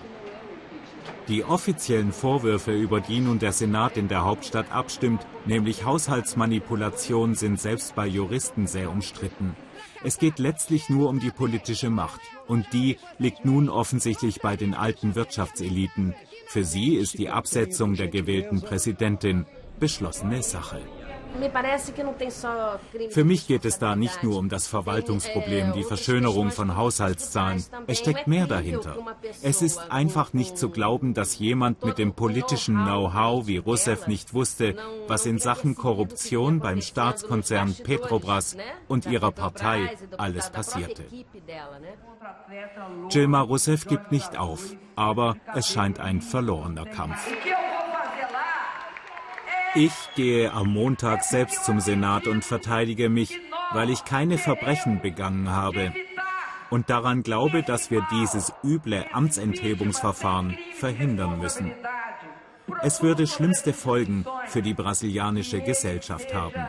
Die 1.27 1.43
offiziellen 1.43 2.11
Vorwürfe, 2.11 2.71
über 2.71 3.01
die 3.01 3.19
nun 3.19 3.39
der 3.39 3.51
Senat 3.51 3.97
in 3.97 4.07
der 4.07 4.23
Hauptstadt 4.23 4.71
abstimmt, 4.71 5.25
nämlich 5.45 5.83
Haushaltsmanipulation, 5.83 7.33
sind 7.33 7.59
selbst 7.59 7.95
bei 7.95 8.05
Juristen 8.05 8.67
sehr 8.67 8.91
umstritten. 8.91 9.55
Es 10.03 10.19
geht 10.19 10.37
letztlich 10.37 10.87
nur 10.89 11.09
um 11.09 11.19
die 11.19 11.31
politische 11.31 11.89
Macht. 11.89 12.21
Und 12.47 12.71
die 12.73 12.97
liegt 13.17 13.43
nun 13.43 13.69
offensichtlich 13.69 14.39
bei 14.39 14.55
den 14.55 14.75
alten 14.75 15.15
Wirtschaftseliten. 15.15 16.13
Für 16.45 16.63
sie 16.63 16.93
ist 16.93 17.17
die 17.17 17.29
Absetzung 17.29 17.95
der 17.95 18.07
gewählten 18.07 18.61
Präsidentin 18.61 19.47
beschlossene 19.79 20.43
Sache. 20.43 20.79
Für 23.09 23.23
mich 23.23 23.47
geht 23.47 23.65
es 23.65 23.79
da 23.79 23.95
nicht 23.95 24.23
nur 24.23 24.37
um 24.37 24.49
das 24.49 24.67
Verwaltungsproblem, 24.67 25.73
die 25.73 25.83
Verschönerung 25.83 26.51
von 26.51 26.75
Haushaltszahlen. 26.75 27.63
Es 27.87 27.99
steckt 27.99 28.27
mehr 28.27 28.47
dahinter. 28.47 28.97
Es 29.41 29.61
ist 29.61 29.91
einfach 29.91 30.33
nicht 30.33 30.57
zu 30.57 30.69
glauben, 30.69 31.13
dass 31.13 31.39
jemand 31.39 31.83
mit 31.83 31.97
dem 31.97 32.13
politischen 32.13 32.75
Know-how 32.75 33.47
wie 33.47 33.57
Rousseff 33.57 34.07
nicht 34.07 34.33
wusste, 34.33 34.75
was 35.07 35.25
in 35.25 35.39
Sachen 35.39 35.75
Korruption 35.75 36.59
beim 36.59 36.81
Staatskonzern 36.81 37.75
Petrobras 37.83 38.57
und 38.87 39.05
ihrer 39.05 39.31
Partei 39.31 39.97
alles 40.17 40.49
passierte. 40.49 41.03
Dilma 43.13 43.41
Rousseff 43.41 43.85
gibt 43.85 44.11
nicht 44.11 44.37
auf, 44.37 44.75
aber 44.95 45.35
es 45.53 45.67
scheint 45.67 45.99
ein 45.99 46.21
verlorener 46.21 46.85
Kampf. 46.85 47.27
Ich 49.77 49.93
gehe 50.15 50.53
am 50.53 50.69
Montag 50.69 51.25
selbst 51.25 51.65
zum 51.65 51.81
Senat 51.81 52.27
und 52.27 52.45
verteidige 52.45 53.09
mich, 53.09 53.41
weil 53.73 53.89
ich 53.89 54.05
keine 54.05 54.37
Verbrechen 54.37 55.01
begangen 55.01 55.51
habe 55.51 55.91
und 56.69 56.89
daran 56.89 57.23
glaube, 57.23 57.61
dass 57.61 57.91
wir 57.91 58.07
dieses 58.09 58.53
üble 58.63 59.05
Amtsenthebungsverfahren 59.11 60.57
verhindern 60.75 61.39
müssen. 61.39 61.73
Es 62.83 63.03
würde 63.03 63.27
schlimmste 63.27 63.73
Folgen 63.73 64.25
für 64.45 64.61
die 64.61 64.73
brasilianische 64.73 65.59
Gesellschaft 65.59 66.33
haben. 66.33 66.67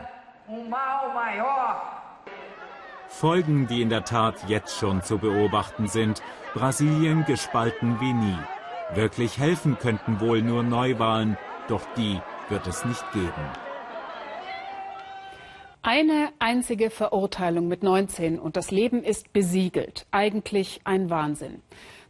Folgen, 3.07 3.67
die 3.67 3.81
in 3.81 3.89
der 3.89 4.03
Tat 4.03 4.35
jetzt 4.49 4.77
schon 4.77 5.01
zu 5.01 5.17
beobachten 5.17 5.87
sind. 5.87 6.21
Brasilien 6.53 7.23
gespalten 7.23 8.01
wie 8.01 8.13
nie. 8.13 8.37
Wirklich 8.93 9.39
helfen 9.39 9.77
könnten 9.79 10.19
wohl 10.19 10.41
nur 10.41 10.61
Neuwahlen, 10.61 11.37
doch 11.67 11.83
die 11.95 12.19
wird 12.49 12.67
es 12.67 12.85
nicht 12.85 13.11
geben. 13.11 13.51
Eine 15.81 16.29
einzige 16.39 16.89
Verurteilung 16.89 17.67
mit 17.67 17.81
19 17.81 18.39
und 18.39 18.57
das 18.57 18.71
Leben 18.71 19.03
ist 19.03 19.31
besiegelt. 19.31 20.05
Eigentlich 20.11 20.81
ein 20.83 21.09
Wahnsinn. 21.09 21.61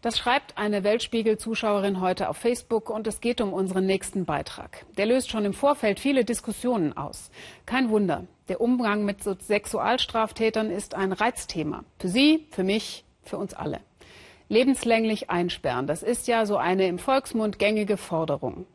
Das 0.01 0.17
schreibt 0.17 0.57
eine 0.57 0.83
Weltspiegel-Zuschauerin 0.83 2.01
heute 2.01 2.29
auf 2.29 2.37
Facebook 2.37 2.89
und 2.89 3.07
es 3.07 3.19
geht 3.19 3.41
um 3.41 3.53
unseren 3.53 3.85
nächsten 3.85 4.25
Beitrag. 4.25 4.85
Der 4.97 5.05
löst 5.05 5.29
schon 5.29 5.45
im 5.45 5.53
Vorfeld 5.53 5.99
viele 5.99 6.23
Diskussionen 6.23 6.95
aus. 6.95 7.29
Kein 7.65 7.89
Wunder, 7.89 8.25
der 8.47 8.61
Umgang 8.61 9.05
mit 9.05 9.23
Sexualstraftätern 9.23 10.71
ist 10.71 10.95
ein 10.95 11.11
Reizthema. 11.11 11.83
Für 11.99 12.07
Sie, 12.07 12.47
für 12.51 12.63
mich, 12.63 13.05
für 13.23 13.37
uns 13.37 13.53
alle. 13.53 13.79
Lebenslänglich 14.49 15.29
einsperren, 15.29 15.87
das 15.87 16.03
ist 16.03 16.27
ja 16.27 16.45
so 16.45 16.57
eine 16.57 16.87
im 16.87 16.99
Volksmund 16.99 17.59
gängige 17.59 17.97
Forderung. 17.97 18.65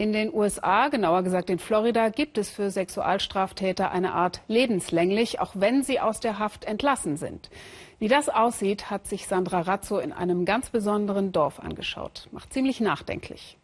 In 0.00 0.12
den 0.12 0.32
USA, 0.32 0.86
genauer 0.86 1.24
gesagt 1.24 1.50
in 1.50 1.58
Florida, 1.58 2.08
gibt 2.08 2.38
es 2.38 2.50
für 2.50 2.70
Sexualstraftäter 2.70 3.90
eine 3.90 4.12
Art 4.12 4.42
lebenslänglich, 4.46 5.40
auch 5.40 5.50
wenn 5.54 5.82
sie 5.82 5.98
aus 5.98 6.20
der 6.20 6.38
Haft 6.38 6.64
entlassen 6.64 7.16
sind. 7.16 7.50
Wie 7.98 8.06
das 8.06 8.28
aussieht, 8.28 8.90
hat 8.90 9.08
sich 9.08 9.26
Sandra 9.26 9.62
Razzo 9.62 9.98
in 9.98 10.12
einem 10.12 10.44
ganz 10.44 10.70
besonderen 10.70 11.32
Dorf 11.32 11.58
angeschaut. 11.58 12.28
Macht 12.30 12.52
ziemlich 12.52 12.80
nachdenklich. 12.80 13.58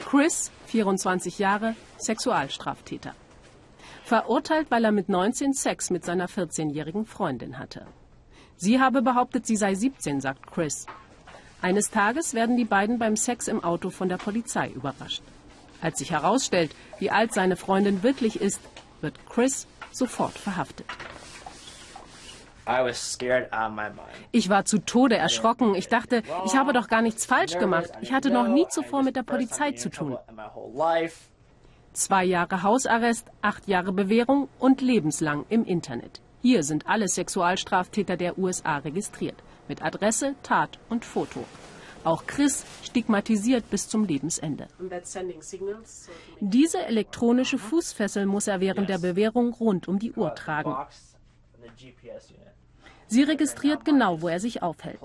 Chris, 0.00 0.50
24 0.68 1.38
Jahre, 1.38 1.74
Sexualstraftäter. 1.98 3.14
Verurteilt, 4.04 4.70
weil 4.70 4.86
er 4.86 4.92
mit 4.92 5.10
19 5.10 5.52
Sex 5.52 5.90
mit 5.90 6.02
seiner 6.06 6.28
14-jährigen 6.28 7.04
Freundin 7.04 7.58
hatte. 7.58 7.86
Sie 8.56 8.80
habe 8.80 9.02
behauptet, 9.02 9.46
sie 9.46 9.56
sei 9.56 9.74
17, 9.74 10.22
sagt 10.22 10.50
Chris. 10.50 10.86
Eines 11.62 11.92
Tages 11.92 12.34
werden 12.34 12.56
die 12.56 12.64
beiden 12.64 12.98
beim 12.98 13.14
Sex 13.14 13.46
im 13.46 13.62
Auto 13.62 13.90
von 13.90 14.08
der 14.08 14.16
Polizei 14.16 14.68
überrascht. 14.70 15.22
Als 15.80 15.98
sich 15.98 16.10
herausstellt, 16.10 16.74
wie 16.98 17.10
alt 17.10 17.32
seine 17.32 17.54
Freundin 17.54 18.02
wirklich 18.02 18.40
ist, 18.40 18.60
wird 19.00 19.14
Chris 19.28 19.68
sofort 19.92 20.32
verhaftet. 20.32 20.86
Ich 24.32 24.48
war 24.48 24.64
zu 24.64 24.78
Tode 24.78 25.16
erschrocken. 25.16 25.76
Ich 25.76 25.86
dachte, 25.86 26.24
ich 26.44 26.56
habe 26.56 26.72
doch 26.72 26.88
gar 26.88 27.02
nichts 27.02 27.26
falsch 27.26 27.56
gemacht. 27.56 27.92
Ich 28.00 28.12
hatte 28.12 28.30
noch 28.30 28.48
nie 28.48 28.66
zuvor 28.68 29.04
mit 29.04 29.14
der 29.14 29.22
Polizei 29.22 29.72
zu 29.72 29.88
tun. 29.88 30.18
Zwei 31.92 32.24
Jahre 32.24 32.64
Hausarrest, 32.64 33.28
acht 33.40 33.68
Jahre 33.68 33.92
Bewährung 33.92 34.48
und 34.58 34.80
lebenslang 34.80 35.44
im 35.48 35.64
Internet. 35.64 36.20
Hier 36.40 36.64
sind 36.64 36.88
alle 36.88 37.06
Sexualstraftäter 37.06 38.16
der 38.16 38.36
USA 38.36 38.78
registriert 38.78 39.36
mit 39.68 39.82
Adresse, 39.82 40.34
Tat 40.42 40.78
und 40.88 41.04
Foto. 41.04 41.44
Auch 42.04 42.26
Chris 42.26 42.64
stigmatisiert 42.82 43.70
bis 43.70 43.88
zum 43.88 44.04
Lebensende. 44.04 44.66
Diese 46.40 46.84
elektronische 46.84 47.58
Fußfessel 47.58 48.26
muss 48.26 48.48
er 48.48 48.60
während 48.60 48.88
der 48.88 48.98
Bewährung 48.98 49.52
rund 49.54 49.86
um 49.86 49.98
die 49.98 50.12
Uhr 50.12 50.34
tragen. 50.34 50.74
Sie 53.06 53.22
registriert 53.22 53.84
genau, 53.84 54.22
wo 54.22 54.28
er 54.28 54.40
sich 54.40 54.62
aufhält. 54.62 54.98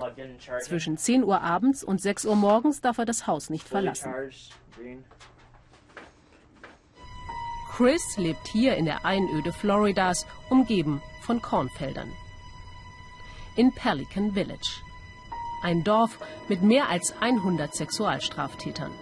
Zwischen 0.62 0.96
10 0.96 1.24
Uhr 1.24 1.42
abends 1.42 1.84
und 1.84 2.00
6 2.00 2.24
Uhr 2.24 2.36
morgens 2.36 2.80
darf 2.80 2.98
er 2.98 3.04
das 3.04 3.26
Haus 3.26 3.50
nicht 3.50 3.68
verlassen. 3.68 4.12
Chris 7.70 8.02
lebt 8.16 8.48
hier 8.48 8.76
in 8.76 8.86
der 8.86 9.04
Einöde 9.04 9.52
Floridas, 9.52 10.26
umgeben 10.50 11.00
von 11.22 11.40
Kornfeldern. 11.40 12.10
In 13.58 13.72
Pelican 13.72 14.34
Village. 14.34 14.82
Ein 15.64 15.82
Dorf 15.82 16.20
mit 16.48 16.62
mehr 16.62 16.88
als 16.88 17.12
100 17.20 17.74
Sexualstraftätern. 17.74 18.92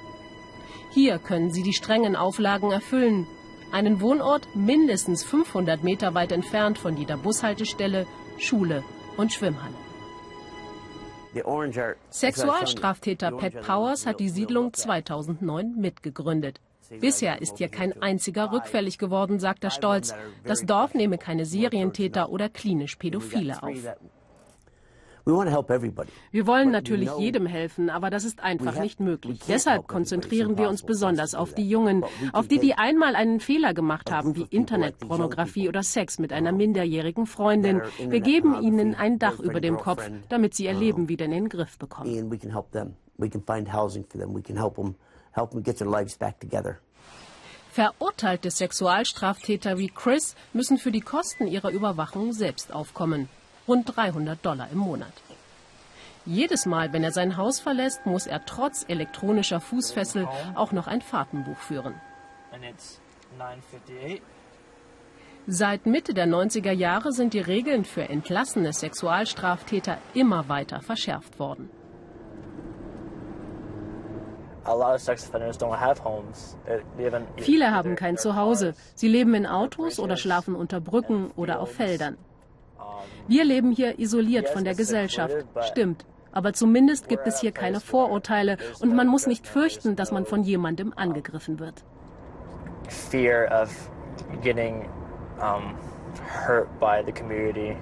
Hier 0.93 1.19
können 1.19 1.51
sie 1.51 1.63
die 1.63 1.75
strengen 1.75 2.17
Auflagen 2.17 2.73
erfüllen. 2.73 3.27
Einen 3.71 4.01
Wohnort 4.01 4.49
mindestens 4.57 5.25
500 5.25 5.85
Meter 5.85 6.15
weit 6.15 6.33
entfernt 6.33 6.79
von 6.79 6.97
jeder 6.97 7.19
Bushaltestelle, 7.19 8.07
Schule 8.39 8.83
und 9.19 9.31
Schwimmhalle. 9.31 9.75
Sexualstraftäter 12.09 13.33
Pat 13.33 13.61
Powers 13.61 14.07
hat 14.07 14.21
die 14.21 14.31
Siedlung 14.31 14.73
2009 14.73 15.75
mitgegründet. 15.77 16.63
Bisher 16.99 17.43
ist 17.43 17.59
hier 17.59 17.69
kein 17.69 18.01
einziger 18.01 18.53
rückfällig 18.53 18.97
geworden, 18.97 19.39
sagt 19.39 19.65
er 19.65 19.71
stolz. 19.71 20.15
Das 20.45 20.63
Dorf 20.63 20.95
nehme 20.95 21.19
keine 21.19 21.45
Serientäter 21.45 22.31
oder 22.31 22.49
klinisch 22.49 22.97
Pädophile 22.97 23.63
auf. 23.63 23.77
Wir 25.27 26.47
wollen 26.47 26.71
natürlich 26.71 27.11
jedem 27.19 27.47
helfen, 27.47 27.91
aber 27.91 28.11
das 28.11 28.25
ist 28.25 28.45
einfach 28.45 28.79
nicht 28.79 29.01
möglich. 29.01 29.41
Deshalb 29.49 29.89
konzentrieren 29.89 30.57
wir 30.57 30.69
uns 30.69 30.85
besonders 30.85 31.35
auf 31.35 31.53
die 31.53 31.69
Jungen, 31.69 32.05
auf 32.33 32.47
die, 32.47 32.61
die 32.61 32.75
einmal 32.75 33.17
einen 33.17 33.41
Fehler 33.41 33.75
gemacht 33.75 34.13
haben, 34.13 34.37
wie 34.37 34.47
Internetpornografie 34.49 35.69
oder 35.69 35.83
Sex 35.83 36.21
mit 36.21 36.33
einer 36.33 36.53
minderjährigen 36.53 37.27
Freundin. 37.27 37.83
Wir 37.99 38.21
geben 38.21 38.63
ihnen 38.63 38.95
ein 38.95 39.19
Dach 39.19 39.41
über 39.41 39.61
dem 39.61 39.79
Kopf, 39.79 40.09
damit 40.29 40.55
sie 40.55 40.67
ihr 40.67 40.75
Leben 40.75 41.09
wieder 41.09 41.25
in 41.25 41.33
den 41.33 41.49
Griff 41.49 41.77
bekommen. 41.77 42.09
Verurteilte 47.73 48.51
Sexualstraftäter 48.53 49.77
wie 49.77 49.89
Chris 49.89 50.37
müssen 50.53 50.79
für 50.79 50.93
die 50.93 51.01
Kosten 51.01 51.49
ihrer 51.49 51.71
Überwachung 51.71 52.33
selbst 52.33 52.73
aufkommen 52.73 53.29
rund 53.69 53.97
300 53.97 54.45
Dollar 54.45 54.69
im 54.71 54.79
Monat. 54.79 55.13
Jedes 56.25 56.67
Mal, 56.67 56.93
wenn 56.93 57.05
er 57.05 57.13
sein 57.13 57.37
Haus 57.37 57.61
verlässt, 57.61 58.05
muss 58.05 58.27
er 58.27 58.45
trotz 58.45 58.85
elektronischer 58.89 59.61
Fußfessel 59.61 60.27
auch 60.57 60.73
noch 60.73 60.89
ein 60.89 61.01
Fahrtenbuch 61.01 61.59
führen. 61.59 61.95
Seit 65.47 65.87
Mitte 65.87 66.15
der 66.15 66.27
90er 66.27 66.73
Jahre 66.73 67.13
sind 67.13 67.33
die 67.33 67.41
Regeln 67.41 67.85
für 67.85 68.09
entlassene 68.09 68.73
Sexualstraftäter 68.73 69.99
immer 70.15 70.49
weiter 70.49 70.81
verschärft 70.81 71.39
worden. 71.39 71.71
Viele 77.37 77.71
haben 77.71 77.95
kein 77.95 78.17
Zuhause. 78.17 78.75
Sie 78.97 79.07
leben 79.07 79.35
in 79.35 79.47
Autos 79.47 80.01
oder 80.01 80.17
schlafen 80.17 80.57
unter 80.57 80.81
Brücken 80.81 81.31
oder 81.37 81.61
auf 81.61 81.71
Feldern. 81.73 82.19
Wir 83.29 83.45
leben 83.45 83.73
hier 83.73 83.99
isoliert 83.99 84.49
von 84.49 84.65
der 84.65 84.75
Gesellschaft, 84.75 85.35
stimmt. 85.71 86.05
Aber 86.33 86.53
zumindest 86.53 87.09
gibt 87.09 87.27
es 87.27 87.41
hier 87.41 87.53
keine 87.53 87.81
Vorurteile 87.81 88.59
und 88.81 88.95
man 88.95 89.07
muss 89.07 89.27
nicht 89.27 89.47
fürchten, 89.47 89.97
dass 89.97 90.13
man 90.13 90.27
von 90.27 90.43
jemandem 90.43 90.93
angegriffen 90.95 91.59
wird. 91.59 91.83
Fear 92.89 93.49
of 93.51 93.91
getting 94.43 94.89
um, 95.41 95.75
hurt 96.47 96.69
by 96.79 97.03
the 97.05 97.13
community. 97.13 97.77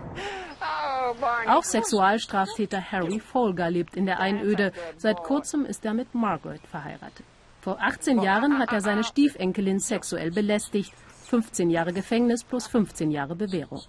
Auch 1.48 1.64
Sexualstraftäter 1.64 2.80
Harry 2.92 3.20
Folger 3.20 3.70
lebt 3.70 3.96
in 3.96 4.06
der 4.06 4.20
Einöde. 4.20 4.72
Seit 4.96 5.18
kurzem 5.18 5.66
ist 5.66 5.84
er 5.84 5.92
mit 5.92 6.14
Margaret 6.14 6.66
verheiratet. 6.66 7.26
Vor 7.60 7.78
18 7.80 8.22
Jahren 8.22 8.58
hat 8.58 8.72
er 8.72 8.80
seine 8.80 9.04
Stiefenkelin 9.04 9.80
sexuell 9.80 10.30
belästigt. 10.30 10.92
15 11.28 11.70
Jahre 11.70 11.92
Gefängnis 11.92 12.44
plus 12.44 12.66
15 12.66 13.10
Jahre 13.10 13.34
Bewährung. 13.34 13.80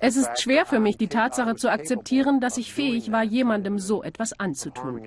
Es 0.00 0.16
ist 0.16 0.40
schwer 0.40 0.66
für 0.66 0.78
mich, 0.78 0.96
die 0.96 1.08
Tatsache 1.08 1.56
zu 1.56 1.70
akzeptieren, 1.70 2.40
dass 2.40 2.58
ich 2.58 2.72
fähig 2.72 3.10
war, 3.10 3.22
jemandem 3.22 3.78
so 3.78 4.02
etwas 4.02 4.38
anzutun. 4.38 5.00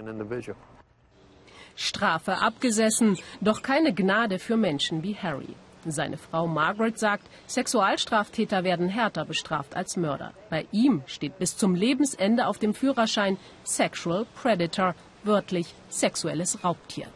Strafe 1.76 2.40
abgesessen, 2.40 3.18
doch 3.40 3.62
keine 3.62 3.94
Gnade 3.94 4.40
für 4.40 4.58
Menschen 4.58 5.04
wie 5.04 5.16
Harry. 5.16 5.56
Seine 5.86 6.18
Frau 6.18 6.46
Margaret 6.46 7.00
sagt, 7.00 7.26
Sexualstraftäter 7.48 8.64
werden 8.64 8.90
härter 8.90 9.24
bestraft 9.24 9.76
als 9.76 9.96
Mörder. 9.96 10.34
Bei 10.50 10.68
ihm 10.72 11.04
steht 11.06 11.40
bis 11.40 11.56
zum 11.56 11.76
Lebensende 11.76 12.48
auf 12.48 12.58
dem 12.58 12.74
Führerschein 12.74 13.38
Sexual 13.64 14.26
Predator, 14.36 14.94
wörtlich 15.24 15.74
sexuelles 15.90 16.64
Raubtier. 16.64 17.08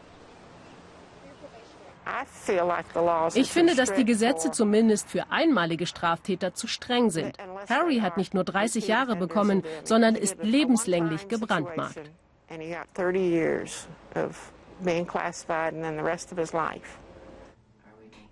Ich 3.34 3.50
finde, 3.50 3.74
dass 3.74 3.92
die 3.94 4.04
Gesetze 4.04 4.50
zumindest 4.50 5.08
für 5.08 5.30
einmalige 5.30 5.86
Straftäter 5.86 6.54
zu 6.54 6.66
streng 6.66 7.10
sind. 7.10 7.36
Harry 7.68 8.00
hat 8.00 8.16
nicht 8.16 8.34
nur 8.34 8.44
30 8.44 8.88
Jahre 8.88 9.16
bekommen, 9.16 9.62
sondern 9.84 10.14
ist 10.14 10.42
lebenslänglich 10.42 11.28
gebrandmarkt. 11.28 11.98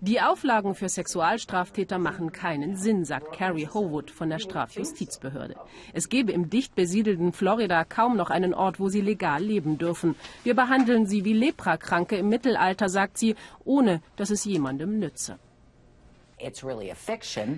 Die 0.05 0.19
Auflagen 0.19 0.75
für 0.75 0.89
Sexualstraftäter 0.89 1.97
machen 1.97 2.33
keinen 2.33 2.75
Sinn, 2.75 3.05
sagt 3.05 3.31
Carrie 3.31 3.69
Howood 3.73 4.11
von 4.11 4.29
der 4.29 4.39
Strafjustizbehörde. 4.39 5.55
Es 5.93 6.09
gebe 6.09 6.33
im 6.33 6.49
dicht 6.49 6.75
besiedelten 6.75 7.31
Florida 7.31 7.85
kaum 7.85 8.17
noch 8.17 8.29
einen 8.29 8.53
Ort, 8.53 8.81
wo 8.81 8.89
sie 8.89 8.99
legal 8.99 9.41
leben 9.41 9.77
dürfen. 9.77 10.15
Wir 10.43 10.55
behandeln 10.55 11.05
sie 11.07 11.23
wie 11.23 11.31
Leprakranke 11.31 12.17
im 12.17 12.27
Mittelalter, 12.27 12.89
sagt 12.89 13.17
sie, 13.17 13.37
ohne 13.63 14.01
dass 14.17 14.29
es 14.29 14.43
jemandem 14.43 14.99
nütze. 14.99 15.39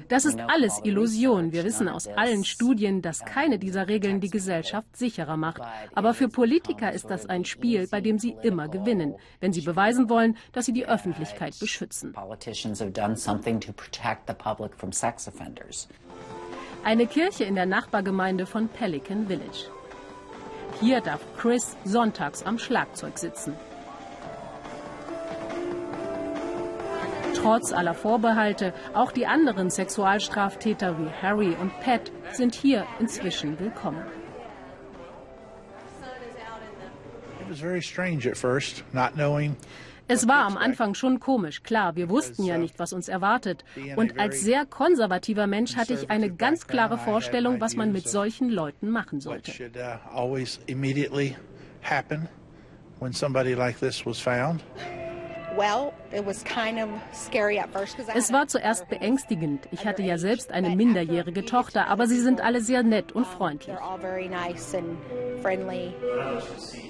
Das 0.07 0.25
ist 0.25 0.39
alles 0.39 0.79
Illusion. 0.83 1.51
Wir 1.51 1.63
wissen 1.63 1.89
aus 1.89 2.07
allen 2.07 2.43
Studien, 2.45 3.01
dass 3.01 3.25
keine 3.25 3.59
dieser 3.59 3.87
Regeln 3.87 4.19
die 4.19 4.29
Gesellschaft 4.29 4.95
sicherer 4.95 5.37
macht. 5.37 5.61
Aber 5.93 6.13
für 6.13 6.29
Politiker 6.29 6.91
ist 6.91 7.09
das 7.09 7.25
ein 7.25 7.45
Spiel, 7.45 7.87
bei 7.87 8.01
dem 8.01 8.19
sie 8.19 8.35
immer 8.43 8.67
gewinnen, 8.67 9.15
wenn 9.39 9.53
sie 9.53 9.61
beweisen 9.61 10.09
wollen, 10.09 10.37
dass 10.51 10.65
sie 10.65 10.73
die 10.73 10.85
Öffentlichkeit 10.85 11.57
beschützen. 11.59 12.13
Eine 16.83 17.07
Kirche 17.07 17.45
in 17.45 17.55
der 17.55 17.65
Nachbargemeinde 17.65 18.45
von 18.45 18.67
Pelican 18.67 19.27
Village. 19.27 19.71
Hier 20.79 21.01
darf 21.01 21.21
Chris 21.37 21.75
sonntags 21.83 22.43
am 22.43 22.59
Schlagzeug 22.59 23.17
sitzen. 23.17 23.53
Trotz 27.35 27.71
aller 27.73 27.93
Vorbehalte, 27.93 28.73
auch 28.93 29.11
die 29.11 29.27
anderen 29.27 29.69
Sexualstraftäter 29.69 30.97
wie 30.99 31.09
Harry 31.21 31.55
und 31.59 31.71
Pat 31.81 32.11
sind 32.31 32.55
hier 32.55 32.85
inzwischen 32.99 33.59
willkommen. 33.59 34.03
Es 40.07 40.27
war 40.27 40.45
am 40.45 40.57
Anfang 40.57 40.93
schon 40.93 41.19
komisch, 41.19 41.63
klar, 41.63 41.95
wir 41.95 42.09
wussten 42.09 42.43
ja 42.43 42.57
nicht, 42.59 42.77
was 42.77 42.93
uns 42.93 43.07
erwartet. 43.07 43.65
Und 43.95 44.19
als 44.19 44.41
sehr 44.41 44.65
konservativer 44.65 45.47
Mensch 45.47 45.75
hatte 45.75 45.93
ich 45.93 46.11
eine 46.11 46.31
ganz 46.31 46.67
klare 46.67 46.97
Vorstellung, 46.99 47.59
was 47.59 47.75
man 47.75 47.91
mit 47.91 48.07
solchen 48.07 48.49
Leuten 48.49 48.89
machen 48.91 49.19
sollte. 49.19 49.51
Es 58.13 58.33
war 58.33 58.47
zuerst 58.47 58.89
beängstigend. 58.89 59.67
Ich 59.71 59.85
hatte 59.85 60.01
ja 60.03 60.17
selbst 60.17 60.51
eine 60.51 60.75
minderjährige 60.75 61.45
Tochter, 61.45 61.87
aber 61.87 62.07
sie 62.07 62.19
sind 62.19 62.41
alle 62.41 62.61
sehr 62.61 62.83
nett 62.83 63.11
und 63.11 63.25
freundlich. 63.25 63.75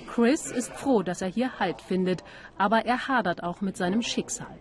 Chris 0.08 0.51
ist 0.51 0.73
froh, 0.73 1.04
dass 1.04 1.21
er 1.21 1.28
hier 1.28 1.60
Halt 1.60 1.82
findet, 1.82 2.23
aber 2.58 2.86
er 2.86 3.08
hadert 3.08 3.43
auch 3.43 3.62
mit 3.62 3.78
seinem 3.78 4.01
Schicksal. 4.01 4.58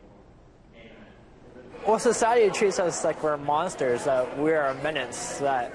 Well, 1.87 1.99
society 1.99 2.51
treats 2.51 2.79
us 2.79 3.05
like 3.05 3.23
we're 3.23 3.37
monsters, 3.37 4.05
that 4.05 4.27
we're 4.39 4.71
a 4.71 4.75
menace, 4.83 5.39
that 5.41 5.71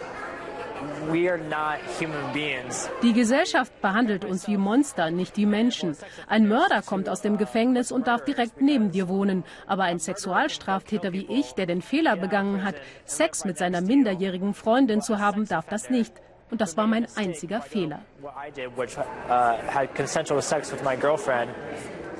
die 3.04 3.13
Gesellschaft 3.13 3.82
behandelt 3.82 4.26
uns 4.26 4.48
wie 4.48 4.58
Monster, 4.58 5.12
nicht 5.12 5.38
wie 5.38 5.46
Menschen. 5.46 5.96
Ein 6.28 6.48
Mörder 6.48 6.82
kommt 6.82 7.10
aus 7.10 7.22
dem 7.22 7.38
Gefängnis 7.38 7.92
und 7.92 8.08
darf 8.08 8.24
direkt 8.24 8.62
neben 8.62 8.92
dir 8.92 9.08
wohnen. 9.08 9.44
Aber 9.68 9.84
ein 9.84 10.00
Sexualstraftäter 10.00 11.13
wie 11.13 11.26
ich, 11.26 11.54
der 11.54 11.65
den 11.65 11.82
Fehler 11.82 12.15
begangen 12.15 12.63
hat, 12.63 12.76
Sex 13.06 13.46
mit 13.46 13.58
seiner 13.58 13.82
minderjährigen 13.82 14.54
Freundin 14.54 15.02
zu 15.02 15.20
haben, 15.20 15.48
darf 15.48 15.65
das 15.68 15.89
nicht. 15.89 16.13
Und 16.52 16.62
das 16.62 16.78
war 16.78 16.88
mein 16.88 17.08
einziger 17.15 17.62
Fehler. 17.62 18.02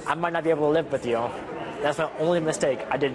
I 0.08 0.16
might 0.16 0.34
not 0.34 0.44
be 0.44 0.52
able 0.52 0.68
to 0.68 0.72
live 0.72 0.92
with 0.92 1.06
you. 1.06 1.20
That's 1.82 1.98
my 1.98 2.08
only 2.20 2.40
mistake. 2.40 2.80
I 2.92 2.98
did 2.98 3.12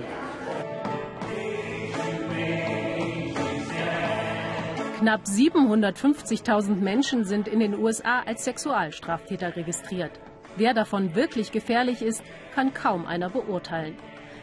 Knapp 5.04 5.24
750.000 5.24 6.76
Menschen 6.76 7.24
sind 7.24 7.46
in 7.46 7.60
den 7.60 7.78
USA 7.78 8.20
als 8.20 8.42
Sexualstraftäter 8.44 9.54
registriert. 9.54 10.12
Wer 10.56 10.72
davon 10.72 11.14
wirklich 11.14 11.52
gefährlich 11.52 12.00
ist, 12.00 12.24
kann 12.54 12.72
kaum 12.72 13.04
einer 13.04 13.28
beurteilen. 13.28 13.98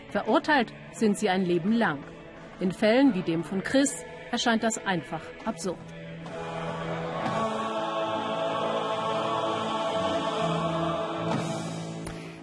Verurteilt 0.10 0.71
sind 0.91 1.17
sie 1.17 1.30
ein 1.30 1.45
Leben 1.45 1.71
lang. 1.71 2.04
In 2.60 2.71
Fällen 2.71 3.15
wie 3.15 3.24
dem 3.24 3.43
von 3.43 3.63
Chris 3.63 4.06
erscheint 4.32 4.62
das 4.62 4.78
einfach 4.86 5.24
absurd. 5.45 5.80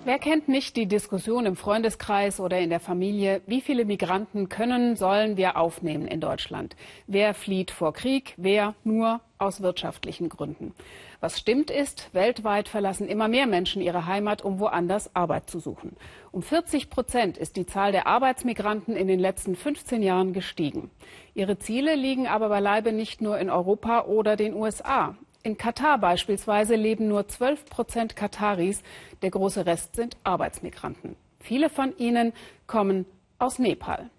Wer 0.08 0.18
kennt 0.18 0.48
nicht 0.48 0.78
die 0.78 0.86
Diskussion 0.86 1.44
im 1.44 1.54
Freundeskreis 1.54 2.40
oder 2.40 2.58
in 2.58 2.70
der 2.70 2.80
Familie, 2.80 3.42
wie 3.44 3.60
viele 3.60 3.84
Migranten 3.84 4.48
können, 4.48 4.96
sollen 4.96 5.36
wir 5.36 5.58
aufnehmen 5.58 6.08
in 6.08 6.22
Deutschland? 6.22 6.76
Wer 7.06 7.34
flieht 7.34 7.70
vor 7.70 7.92
Krieg, 7.92 8.32
wer 8.38 8.74
nur 8.84 9.20
aus 9.36 9.60
wirtschaftlichen 9.60 10.30
Gründen? 10.30 10.72
Was 11.20 11.38
stimmt 11.38 11.70
ist, 11.70 12.08
weltweit 12.14 12.70
verlassen 12.70 13.06
immer 13.06 13.28
mehr 13.28 13.46
Menschen 13.46 13.82
ihre 13.82 14.06
Heimat, 14.06 14.40
um 14.40 14.60
woanders 14.60 15.14
Arbeit 15.14 15.50
zu 15.50 15.58
suchen. 15.58 15.94
Um 16.32 16.40
40 16.40 16.88
Prozent 16.88 17.36
ist 17.36 17.56
die 17.56 17.66
Zahl 17.66 17.92
der 17.92 18.06
Arbeitsmigranten 18.06 18.96
in 18.96 19.08
den 19.08 19.20
letzten 19.20 19.56
15 19.56 20.02
Jahren 20.02 20.32
gestiegen. 20.32 20.90
Ihre 21.34 21.58
Ziele 21.58 21.96
liegen 21.96 22.26
aber 22.26 22.48
beileibe 22.48 22.92
nicht 22.92 23.20
nur 23.20 23.38
in 23.38 23.50
Europa 23.50 24.06
oder 24.06 24.36
den 24.36 24.54
USA. 24.54 25.16
In 25.42 25.56
Katar 25.56 25.98
beispielsweise 25.98 26.74
leben 26.74 27.08
nur 27.08 27.28
12 27.28 27.64
Prozent 27.66 28.16
Kataris. 28.16 28.82
Der 29.22 29.30
große 29.30 29.66
Rest 29.66 29.96
sind 29.96 30.16
Arbeitsmigranten. 30.24 31.16
Viele 31.40 31.70
von 31.70 31.96
ihnen 31.96 32.32
kommen 32.66 33.06
aus 33.38 33.58
Nepal. 33.58 34.10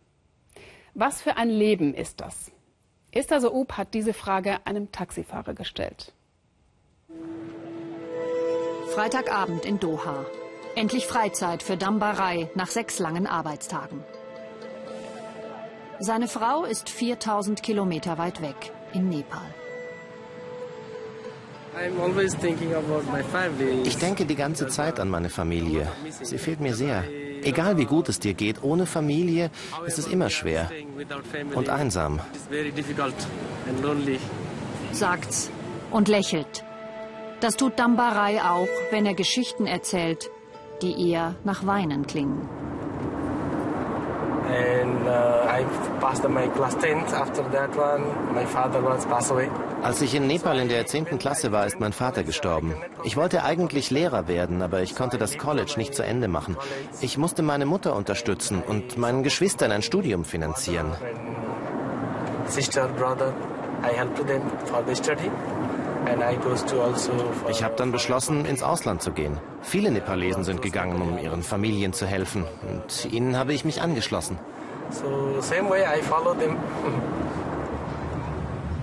Was 0.93 1.21
für 1.21 1.37
ein 1.37 1.49
Leben 1.49 1.93
ist 1.93 2.21
das? 2.21 2.51
Esther 3.11 3.41
Soub 3.41 3.73
hat 3.73 3.93
diese 3.93 4.13
Frage 4.13 4.65
einem 4.65 4.91
Taxifahrer 4.91 5.53
gestellt. 5.53 6.13
Freitagabend 8.93 9.65
in 9.65 9.79
Doha. 9.79 10.25
Endlich 10.75 11.05
Freizeit 11.05 11.63
für 11.63 11.77
Dambarei 11.77 12.49
nach 12.55 12.67
sechs 12.67 12.99
langen 12.99 13.27
Arbeitstagen. 13.27 14.03
Seine 15.99 16.27
Frau 16.27 16.63
ist 16.63 16.89
4000 16.89 17.61
Kilometer 17.61 18.17
weit 18.17 18.41
weg 18.41 18.71
in 18.93 19.09
Nepal. 19.09 19.53
Ich 23.83 23.97
denke 23.97 24.25
die 24.25 24.35
ganze 24.35 24.67
Zeit 24.67 24.99
an 24.99 25.09
meine 25.09 25.29
Familie. 25.29 25.87
Sie 26.21 26.37
fehlt 26.37 26.59
mir 26.59 26.75
sehr. 26.75 27.03
Egal 27.43 27.77
wie 27.77 27.85
gut 27.85 28.09
es 28.09 28.19
dir 28.19 28.33
geht, 28.33 28.63
ohne 28.63 28.85
Familie 28.85 29.49
ist 29.85 29.97
es 29.97 30.07
immer 30.07 30.29
schwer 30.29 30.69
und 31.55 31.69
einsam. 31.69 32.19
Sagt's 34.91 35.49
und 35.91 36.07
lächelt. 36.07 36.63
Das 37.39 37.55
tut 37.55 37.79
Dambarei 37.79 38.41
auch, 38.41 38.67
wenn 38.91 39.05
er 39.05 39.13
Geschichten 39.13 39.65
erzählt, 39.65 40.29
die 40.81 41.09
eher 41.09 41.35
nach 41.45 41.65
Weinen 41.65 42.05
klingen. 42.05 42.49
And 44.49 45.07
uh, 45.07 45.45
I 45.47 45.63
passed 46.01 46.27
my 46.27 46.47
class 46.47 46.75
10. 46.75 47.13
After 47.13 47.43
that 47.51 47.75
one, 47.75 48.33
my 48.33 48.45
father 48.45 48.81
was 48.81 49.05
passed 49.05 49.31
away. 49.31 49.49
Als 49.83 50.01
ich 50.01 50.15
in 50.15 50.27
Nepal 50.27 50.59
in 50.59 50.69
der 50.69 50.85
10. 50.85 51.19
Klasse 51.19 51.51
war, 51.51 51.65
ist 51.65 51.79
mein 51.79 51.93
Vater 51.93 52.23
gestorben. 52.23 52.73
Ich 53.03 53.15
wollte 53.15 53.43
eigentlich 53.43 53.91
Lehrer 53.91 54.27
werden, 54.27 54.61
aber 54.61 54.81
ich 54.81 54.95
konnte 54.95 55.17
das 55.17 55.37
College 55.37 55.73
nicht 55.77 55.93
zu 55.93 56.03
Ende 56.03 56.27
machen. 56.27 56.57
Ich 56.99 57.17
musste 57.17 57.43
meine 57.43 57.65
Mutter 57.65 57.95
unterstützen 57.95 58.63
und 58.65 58.97
meinen 58.97 59.23
Geschwistern 59.23 59.71
ein 59.71 59.83
Studium 59.83 60.25
finanzieren. 60.25 60.91
Sister, 62.47 62.87
brother, 62.87 63.33
I 63.83 63.95
helped 63.95 64.25
them 64.27 64.41
for 64.65 64.83
the 64.85 64.95
study. 64.95 65.29
Also 66.09 67.49
ich 67.49 67.63
habe 67.63 67.75
dann 67.75 67.91
beschlossen, 67.91 68.45
ins 68.45 68.63
Ausland 68.63 69.01
zu 69.01 69.11
gehen. 69.11 69.37
Viele 69.61 69.91
Nepalesen 69.91 70.43
sind 70.43 70.61
gegangen, 70.61 71.01
um 71.01 71.17
ihren 71.17 71.43
Familien 71.43 71.93
zu 71.93 72.05
helfen. 72.05 72.45
Und 72.67 73.11
ihnen 73.11 73.37
habe 73.37 73.53
ich 73.53 73.65
mich 73.65 73.81
angeschlossen. 73.81 74.37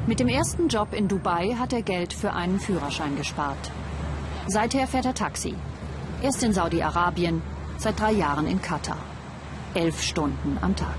Mit 0.06 0.20
dem 0.20 0.28
ersten 0.28 0.68
Job 0.68 0.88
in 0.92 1.08
Dubai 1.08 1.56
hat 1.58 1.72
er 1.72 1.82
Geld 1.82 2.12
für 2.12 2.32
einen 2.32 2.60
Führerschein 2.60 3.16
gespart. 3.16 3.72
Seither 4.46 4.86
fährt 4.86 5.06
er 5.06 5.14
Taxi. 5.14 5.54
Erst 6.22 6.44
in 6.44 6.52
Saudi-Arabien, 6.52 7.42
seit 7.78 7.98
drei 7.98 8.12
Jahren 8.12 8.46
in 8.46 8.62
Katar. 8.62 8.98
Elf 9.74 10.00
Stunden 10.00 10.58
am 10.60 10.76
Tag. 10.76 10.94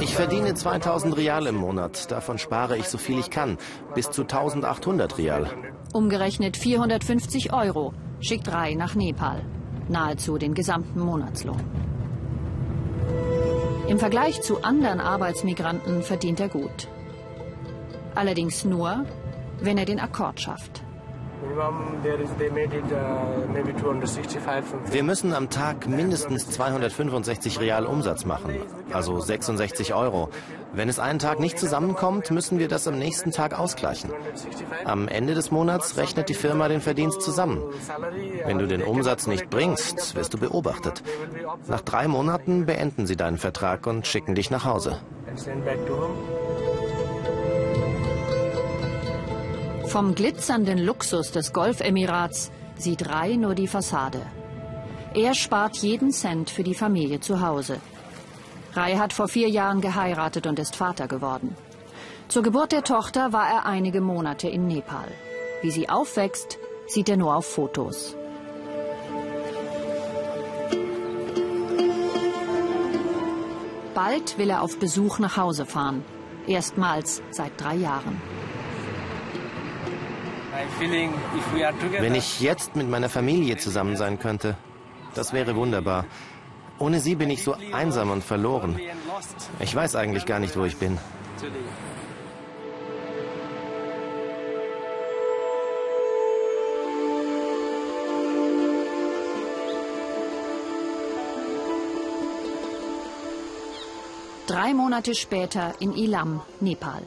Ich 0.00 0.14
verdiene 0.14 0.54
2000 0.54 1.16
Rial 1.16 1.46
im 1.46 1.56
Monat. 1.56 2.10
Davon 2.10 2.38
spare 2.38 2.76
ich 2.76 2.86
so 2.86 2.98
viel 2.98 3.18
ich 3.18 3.30
kann. 3.30 3.58
Bis 3.94 4.10
zu 4.10 4.22
1800 4.22 5.18
Rial. 5.18 5.46
Umgerechnet 5.92 6.56
450 6.56 7.52
Euro 7.52 7.92
schickt 8.20 8.50
Rai 8.52 8.74
nach 8.74 8.94
Nepal. 8.94 9.42
Nahezu 9.88 10.38
den 10.38 10.54
gesamten 10.54 11.00
Monatslohn. 11.00 11.60
Im 13.88 13.98
Vergleich 13.98 14.40
zu 14.42 14.62
anderen 14.62 15.00
Arbeitsmigranten 15.00 16.02
verdient 16.02 16.38
er 16.40 16.48
gut. 16.48 16.88
Allerdings 18.14 18.64
nur, 18.64 19.04
wenn 19.60 19.78
er 19.78 19.84
den 19.84 19.98
Akkord 19.98 20.40
schafft. 20.40 20.84
Wir 24.90 25.02
müssen 25.02 25.32
am 25.32 25.48
Tag 25.48 25.88
mindestens 25.88 26.50
265 26.50 27.60
Real 27.60 27.86
Umsatz 27.86 28.24
machen, 28.24 28.56
also 28.92 29.18
66 29.18 29.94
Euro. 29.94 30.28
Wenn 30.72 30.88
es 30.88 30.98
einen 30.98 31.18
Tag 31.18 31.40
nicht 31.40 31.58
zusammenkommt, 31.58 32.30
müssen 32.30 32.58
wir 32.58 32.68
das 32.68 32.86
am 32.86 32.98
nächsten 32.98 33.32
Tag 33.32 33.58
ausgleichen. 33.58 34.10
Am 34.84 35.08
Ende 35.08 35.34
des 35.34 35.50
Monats 35.50 35.96
rechnet 35.96 36.28
die 36.28 36.34
Firma 36.34 36.68
den 36.68 36.80
Verdienst 36.80 37.22
zusammen. 37.22 37.62
Wenn 38.44 38.58
du 38.58 38.66
den 38.66 38.82
Umsatz 38.82 39.26
nicht 39.26 39.48
bringst, 39.50 40.14
wirst 40.14 40.34
du 40.34 40.38
beobachtet. 40.38 41.02
Nach 41.68 41.80
drei 41.80 42.06
Monaten 42.06 42.66
beenden 42.66 43.06
sie 43.06 43.16
deinen 43.16 43.38
Vertrag 43.38 43.86
und 43.86 44.06
schicken 44.06 44.34
dich 44.34 44.50
nach 44.50 44.64
Hause. 44.64 45.00
Vom 49.90 50.14
glitzernden 50.14 50.78
Luxus 50.78 51.32
des 51.32 51.52
Golfemirats 51.52 52.52
sieht 52.76 53.08
Rai 53.08 53.34
nur 53.34 53.56
die 53.56 53.66
Fassade. 53.66 54.22
Er 55.14 55.34
spart 55.34 55.78
jeden 55.78 56.12
Cent 56.12 56.48
für 56.48 56.62
die 56.62 56.76
Familie 56.76 57.18
zu 57.18 57.40
Hause. 57.40 57.80
Rai 58.74 58.94
hat 58.98 59.12
vor 59.12 59.26
vier 59.26 59.48
Jahren 59.48 59.80
geheiratet 59.80 60.46
und 60.46 60.60
ist 60.60 60.76
Vater 60.76 61.08
geworden. 61.08 61.56
Zur 62.28 62.44
Geburt 62.44 62.70
der 62.70 62.84
Tochter 62.84 63.32
war 63.32 63.48
er 63.48 63.66
einige 63.66 64.00
Monate 64.00 64.48
in 64.48 64.68
Nepal. 64.68 65.08
Wie 65.60 65.72
sie 65.72 65.88
aufwächst, 65.88 66.60
sieht 66.86 67.08
er 67.08 67.16
nur 67.16 67.34
auf 67.34 67.46
Fotos. 67.46 68.14
Bald 73.92 74.38
will 74.38 74.50
er 74.50 74.62
auf 74.62 74.78
Besuch 74.78 75.18
nach 75.18 75.36
Hause 75.36 75.66
fahren. 75.66 76.04
Erstmals 76.46 77.22
seit 77.32 77.60
drei 77.60 77.74
Jahren. 77.74 78.39
Wenn 81.98 82.14
ich 82.14 82.40
jetzt 82.40 82.76
mit 82.76 82.88
meiner 82.88 83.08
Familie 83.08 83.56
zusammen 83.56 83.96
sein 83.96 84.18
könnte, 84.18 84.56
das 85.14 85.32
wäre 85.32 85.56
wunderbar. 85.56 86.06
Ohne 86.78 87.00
sie 87.00 87.14
bin 87.14 87.30
ich 87.30 87.42
so 87.42 87.54
einsam 87.72 88.10
und 88.10 88.24
verloren. 88.24 88.80
Ich 89.58 89.74
weiß 89.74 89.96
eigentlich 89.96 90.24
gar 90.24 90.38
nicht, 90.38 90.56
wo 90.56 90.64
ich 90.64 90.76
bin. 90.76 90.98
Drei 104.46 104.74
Monate 104.74 105.14
später 105.14 105.74
in 105.78 105.94
Ilam, 105.94 106.40
Nepal. 106.60 107.06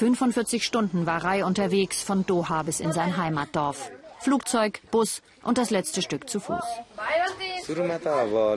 45 0.00 0.64
Stunden 0.64 1.04
war 1.04 1.22
Rai 1.22 1.44
unterwegs 1.44 2.02
von 2.02 2.24
Doha 2.24 2.62
bis 2.62 2.80
in 2.80 2.90
sein 2.90 3.18
Heimatdorf. 3.18 3.90
Flugzeug, 4.18 4.80
Bus 4.90 5.20
und 5.42 5.58
das 5.58 5.68
letzte 5.68 6.00
Stück 6.00 6.30
zu 6.30 6.40
Fuß. 6.40 6.64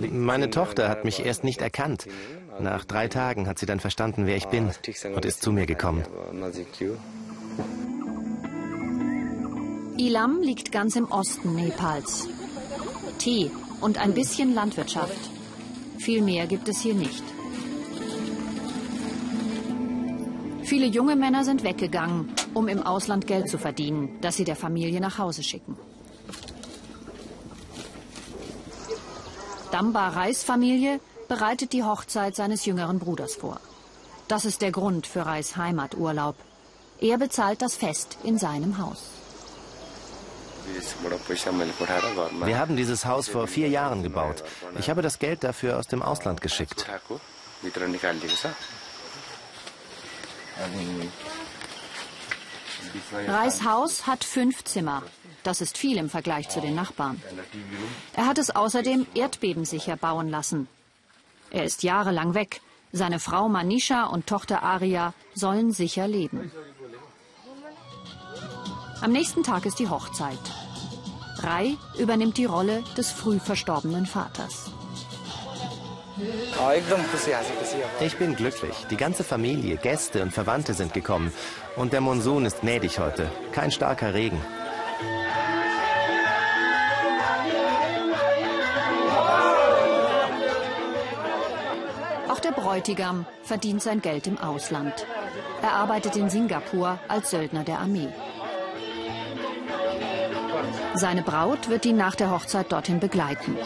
Meine 0.09 0.49
Tochter 0.49 0.87
hat 0.87 1.03
mich 1.03 1.25
erst 1.25 1.43
nicht 1.43 1.61
erkannt. 1.61 2.07
Nach 2.61 2.85
drei 2.85 3.09
Tagen 3.09 3.45
hat 3.45 3.59
sie 3.59 3.65
dann 3.65 3.81
verstanden, 3.81 4.25
wer 4.25 4.37
ich 4.37 4.45
bin 4.45 4.71
und 5.13 5.25
ist 5.25 5.41
zu 5.41 5.51
mir 5.51 5.65
gekommen. 5.65 6.05
Ilam 9.97 10.41
liegt 10.41 10.71
ganz 10.71 10.95
im 10.95 11.11
Osten 11.11 11.55
Nepals. 11.55 12.29
Tee 13.17 13.51
und 13.81 13.97
ein 13.97 14.13
bisschen 14.13 14.53
Landwirtschaft. 14.55 15.29
Viel 15.99 16.21
mehr 16.21 16.47
gibt 16.47 16.69
es 16.69 16.79
hier 16.79 16.95
nicht. 16.95 17.32
Viele 20.73 20.87
junge 20.87 21.15
Männer 21.15 21.43
sind 21.43 21.63
weggegangen, 21.63 22.33
um 22.55 22.67
im 22.67 22.81
Ausland 22.81 23.27
Geld 23.27 23.47
zu 23.47 23.59
verdienen, 23.59 24.17
das 24.21 24.37
sie 24.37 24.43
der 24.43 24.55
Familie 24.55 24.99
nach 25.01 25.19
Hause 25.19 25.43
schicken. 25.43 25.77
Damba 29.71 30.07
Reis 30.07 30.41
Familie 30.43 30.99
bereitet 31.27 31.73
die 31.73 31.83
Hochzeit 31.83 32.35
seines 32.35 32.65
jüngeren 32.65 32.97
Bruders 32.97 33.35
vor. 33.35 33.59
Das 34.27 34.45
ist 34.45 34.63
der 34.63 34.71
Grund 34.71 35.05
für 35.05 35.27
Reis 35.27 35.57
Heimaturlaub. 35.57 36.37
Er 36.99 37.19
bezahlt 37.19 37.61
das 37.61 37.75
Fest 37.75 38.17
in 38.23 38.39
seinem 38.39 38.79
Haus. 38.79 39.11
Wir 42.45 42.57
haben 42.57 42.75
dieses 42.75 43.05
Haus 43.05 43.27
vor 43.27 43.45
vier 43.45 43.69
Jahren 43.69 44.01
gebaut. 44.01 44.43
Ich 44.79 44.89
habe 44.89 45.03
das 45.03 45.19
Geld 45.19 45.43
dafür 45.43 45.77
aus 45.77 45.85
dem 45.85 46.01
Ausland 46.01 46.41
geschickt. 46.41 46.87
Reis 53.27 53.63
Haus 53.63 54.07
hat 54.07 54.23
fünf 54.23 54.63
Zimmer. 54.63 55.03
Das 55.43 55.61
ist 55.61 55.77
viel 55.77 55.97
im 55.97 56.09
Vergleich 56.09 56.49
zu 56.49 56.61
den 56.61 56.75
Nachbarn. 56.75 57.21
Er 58.15 58.25
hat 58.27 58.37
es 58.37 58.55
außerdem 58.55 59.07
erdbebensicher 59.15 59.97
bauen 59.97 60.29
lassen. 60.29 60.67
Er 61.49 61.63
ist 61.63 61.83
jahrelang 61.83 62.33
weg. 62.33 62.61
Seine 62.91 63.19
Frau 63.19 63.49
Manisha 63.49 64.05
und 64.05 64.27
Tochter 64.27 64.63
Aria 64.63 65.13
sollen 65.33 65.71
sicher 65.71 66.07
leben. 66.07 66.51
Am 69.01 69.11
nächsten 69.11 69.43
Tag 69.43 69.65
ist 69.65 69.79
die 69.79 69.89
Hochzeit. 69.89 70.39
Rai 71.39 71.77
übernimmt 71.97 72.37
die 72.37 72.45
Rolle 72.45 72.83
des 72.95 73.11
früh 73.11 73.39
verstorbenen 73.39 74.05
Vaters. 74.05 74.72
Ich 77.99 78.17
bin 78.17 78.35
glücklich. 78.35 78.75
Die 78.91 78.97
ganze 78.97 79.23
Familie, 79.23 79.77
Gäste 79.77 80.21
und 80.21 80.31
Verwandte 80.31 80.73
sind 80.73 80.93
gekommen. 80.93 81.31
Und 81.75 81.93
der 81.93 82.01
Monsun 82.01 82.45
ist 82.45 82.61
gnädig 82.61 82.99
heute. 82.99 83.31
Kein 83.51 83.71
starker 83.71 84.13
Regen. 84.13 84.39
Auch 92.29 92.39
der 92.39 92.51
Bräutigam 92.51 93.25
verdient 93.43 93.81
sein 93.81 94.01
Geld 94.01 94.27
im 94.27 94.37
Ausland. 94.37 95.07
Er 95.61 95.73
arbeitet 95.73 96.15
in 96.15 96.29
Singapur 96.29 96.99
als 97.07 97.31
Söldner 97.31 97.63
der 97.63 97.79
Armee. 97.79 98.09
Seine 100.95 101.23
Braut 101.23 101.69
wird 101.69 101.85
ihn 101.85 101.97
nach 101.97 102.15
der 102.15 102.29
Hochzeit 102.29 102.71
dorthin 102.71 102.99
begleiten. 102.99 103.57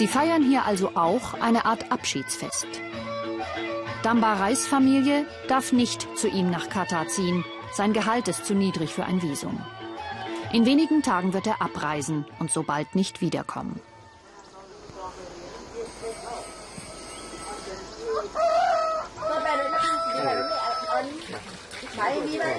Sie 0.00 0.08
feiern 0.08 0.42
hier 0.42 0.64
also 0.64 0.92
auch 0.94 1.34
eine 1.34 1.66
Art 1.66 1.92
Abschiedsfest. 1.92 2.66
Dambarais 4.02 4.66
Familie 4.66 5.26
darf 5.46 5.72
nicht 5.72 6.08
zu 6.16 6.26
ihm 6.26 6.48
nach 6.48 6.70
Katar 6.70 7.06
ziehen. 7.08 7.44
Sein 7.74 7.92
Gehalt 7.92 8.26
ist 8.26 8.46
zu 8.46 8.54
niedrig 8.54 8.94
für 8.94 9.04
ein 9.04 9.20
Visum. 9.20 9.62
In 10.54 10.64
wenigen 10.64 11.02
Tagen 11.02 11.34
wird 11.34 11.46
er 11.46 11.60
abreisen 11.60 12.24
und 12.38 12.50
so 12.50 12.62
bald 12.62 12.94
nicht 12.94 13.20
wiederkommen. 13.20 13.78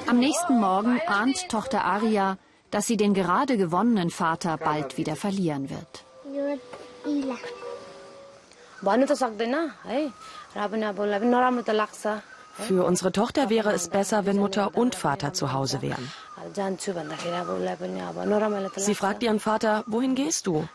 Am 0.05 0.19
nächsten 0.19 0.59
Morgen 0.59 1.01
ahnt 1.07 1.49
Tochter 1.49 1.85
Aria, 1.85 2.37
dass 2.69 2.85
sie 2.85 2.97
den 2.97 3.15
gerade 3.15 3.57
gewonnenen 3.57 4.11
Vater 4.11 4.57
bald 4.57 4.97
wieder 4.97 5.15
verlieren 5.15 5.71
wird. 5.71 6.05
Für 12.67 12.83
unsere 12.83 13.11
Tochter 13.11 13.49
wäre 13.49 13.71
es 13.71 13.87
besser, 13.87 14.25
wenn 14.25 14.37
Mutter 14.37 14.75
und 14.75 14.93
Vater 14.95 15.33
zu 15.33 15.53
Hause 15.53 15.81
wären. 15.81 16.11
Sie 18.75 18.95
fragt 18.95 19.23
ihren 19.23 19.39
Vater, 19.39 19.83
wohin 19.87 20.15
gehst 20.15 20.47
du? 20.47 20.67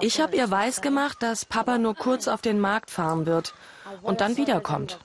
Ich 0.00 0.20
habe 0.20 0.36
ihr 0.36 0.50
weisgemacht, 0.50 1.22
dass 1.22 1.44
Papa 1.44 1.78
nur 1.78 1.94
kurz 1.94 2.28
auf 2.28 2.42
den 2.42 2.58
Markt 2.60 2.90
fahren 2.90 3.26
wird 3.26 3.54
und 4.02 4.20
dann 4.20 4.36
wiederkommt. 4.36 4.98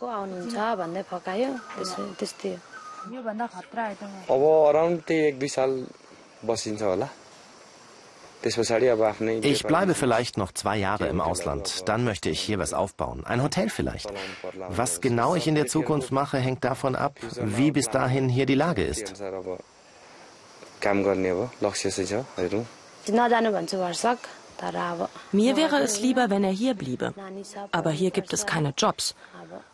Ich 9.41 9.63
bleibe 9.63 9.93
vielleicht 9.93 10.37
noch 10.37 10.51
zwei 10.51 10.77
Jahre 10.77 11.07
im 11.07 11.21
Ausland. 11.21 11.87
Dann 11.87 12.03
möchte 12.03 12.29
ich 12.29 12.39
hier 12.41 12.59
was 12.59 12.73
aufbauen. 12.73 13.25
Ein 13.25 13.41
Hotel 13.41 13.69
vielleicht. 13.69 14.11
Was 14.69 15.01
genau 15.01 15.35
ich 15.35 15.47
in 15.47 15.55
der 15.55 15.67
Zukunft 15.67 16.11
mache, 16.11 16.37
hängt 16.37 16.63
davon 16.63 16.95
ab, 16.95 17.19
wie 17.41 17.71
bis 17.71 17.89
dahin 17.89 18.29
hier 18.29 18.45
die 18.45 18.55
Lage 18.55 18.83
ist. 18.83 19.13
Mir 25.31 25.57
wäre 25.57 25.77
es 25.79 25.99
lieber, 25.99 26.29
wenn 26.29 26.43
er 26.43 26.51
hier 26.51 26.73
bliebe. 26.73 27.13
Aber 27.71 27.91
hier 27.91 28.11
gibt 28.11 28.33
es 28.33 28.45
keine 28.45 28.73
Jobs. 28.77 29.15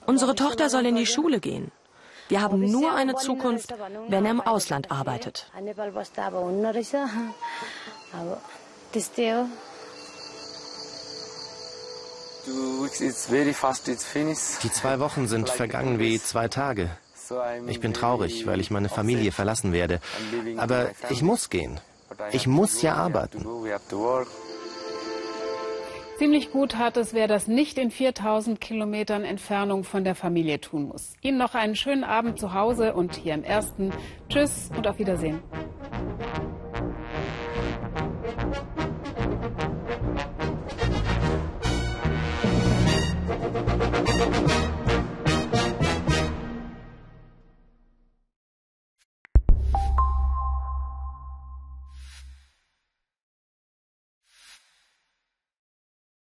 Unsere 0.06 0.36
Tochter 0.36 0.70
soll 0.70 0.86
in 0.86 0.96
die 0.96 1.06
Schule 1.06 1.40
gehen. 1.40 1.72
Wir 2.30 2.42
haben 2.42 2.60
nur 2.72 2.94
eine 2.94 3.16
Zukunft, 3.16 3.74
wenn 4.08 4.26
er 4.26 4.32
im 4.32 4.42
Ausland 4.42 4.92
arbeitet. 4.92 5.52
Die 14.64 14.72
zwei 14.72 15.00
Wochen 15.00 15.28
sind 15.28 15.50
vergangen 15.50 16.00
wie 16.00 16.20
zwei 16.20 16.48
Tage. 16.48 16.90
Ich 17.68 17.80
bin 17.80 17.94
traurig, 17.94 18.48
weil 18.48 18.60
ich 18.60 18.72
meine 18.72 18.90
Familie 18.90 19.32
verlassen 19.32 19.72
werde. 19.74 20.00
Aber 20.58 20.90
ich 21.10 21.22
muss 21.22 21.50
gehen. 21.50 21.80
Ich 22.32 22.48
muss 22.48 22.82
ja 22.82 22.96
arbeiten. 22.96 23.46
Ziemlich 26.18 26.52
gut 26.52 26.76
hat 26.76 26.98
es, 26.98 27.14
wer 27.14 27.28
das 27.30 27.48
nicht 27.48 27.78
in 27.78 27.92
4000 27.92 28.60
Kilometern 28.60 29.24
Entfernung 29.24 29.86
von 29.86 30.04
der 30.04 30.16
Familie 30.16 30.60
tun 30.60 30.90
muss. 30.90 31.14
Ihnen 31.22 31.38
noch 31.38 31.56
einen 31.56 31.76
schönen 31.76 32.04
Abend 32.04 32.40
zu 32.40 32.54
Hause 32.54 32.94
und 32.94 33.16
hier 33.16 33.36
im 33.36 33.44
Ersten. 33.44 33.94
Tschüss 34.28 34.70
und 34.76 34.86
auf 34.86 35.00
Wiedersehen. 35.00 35.40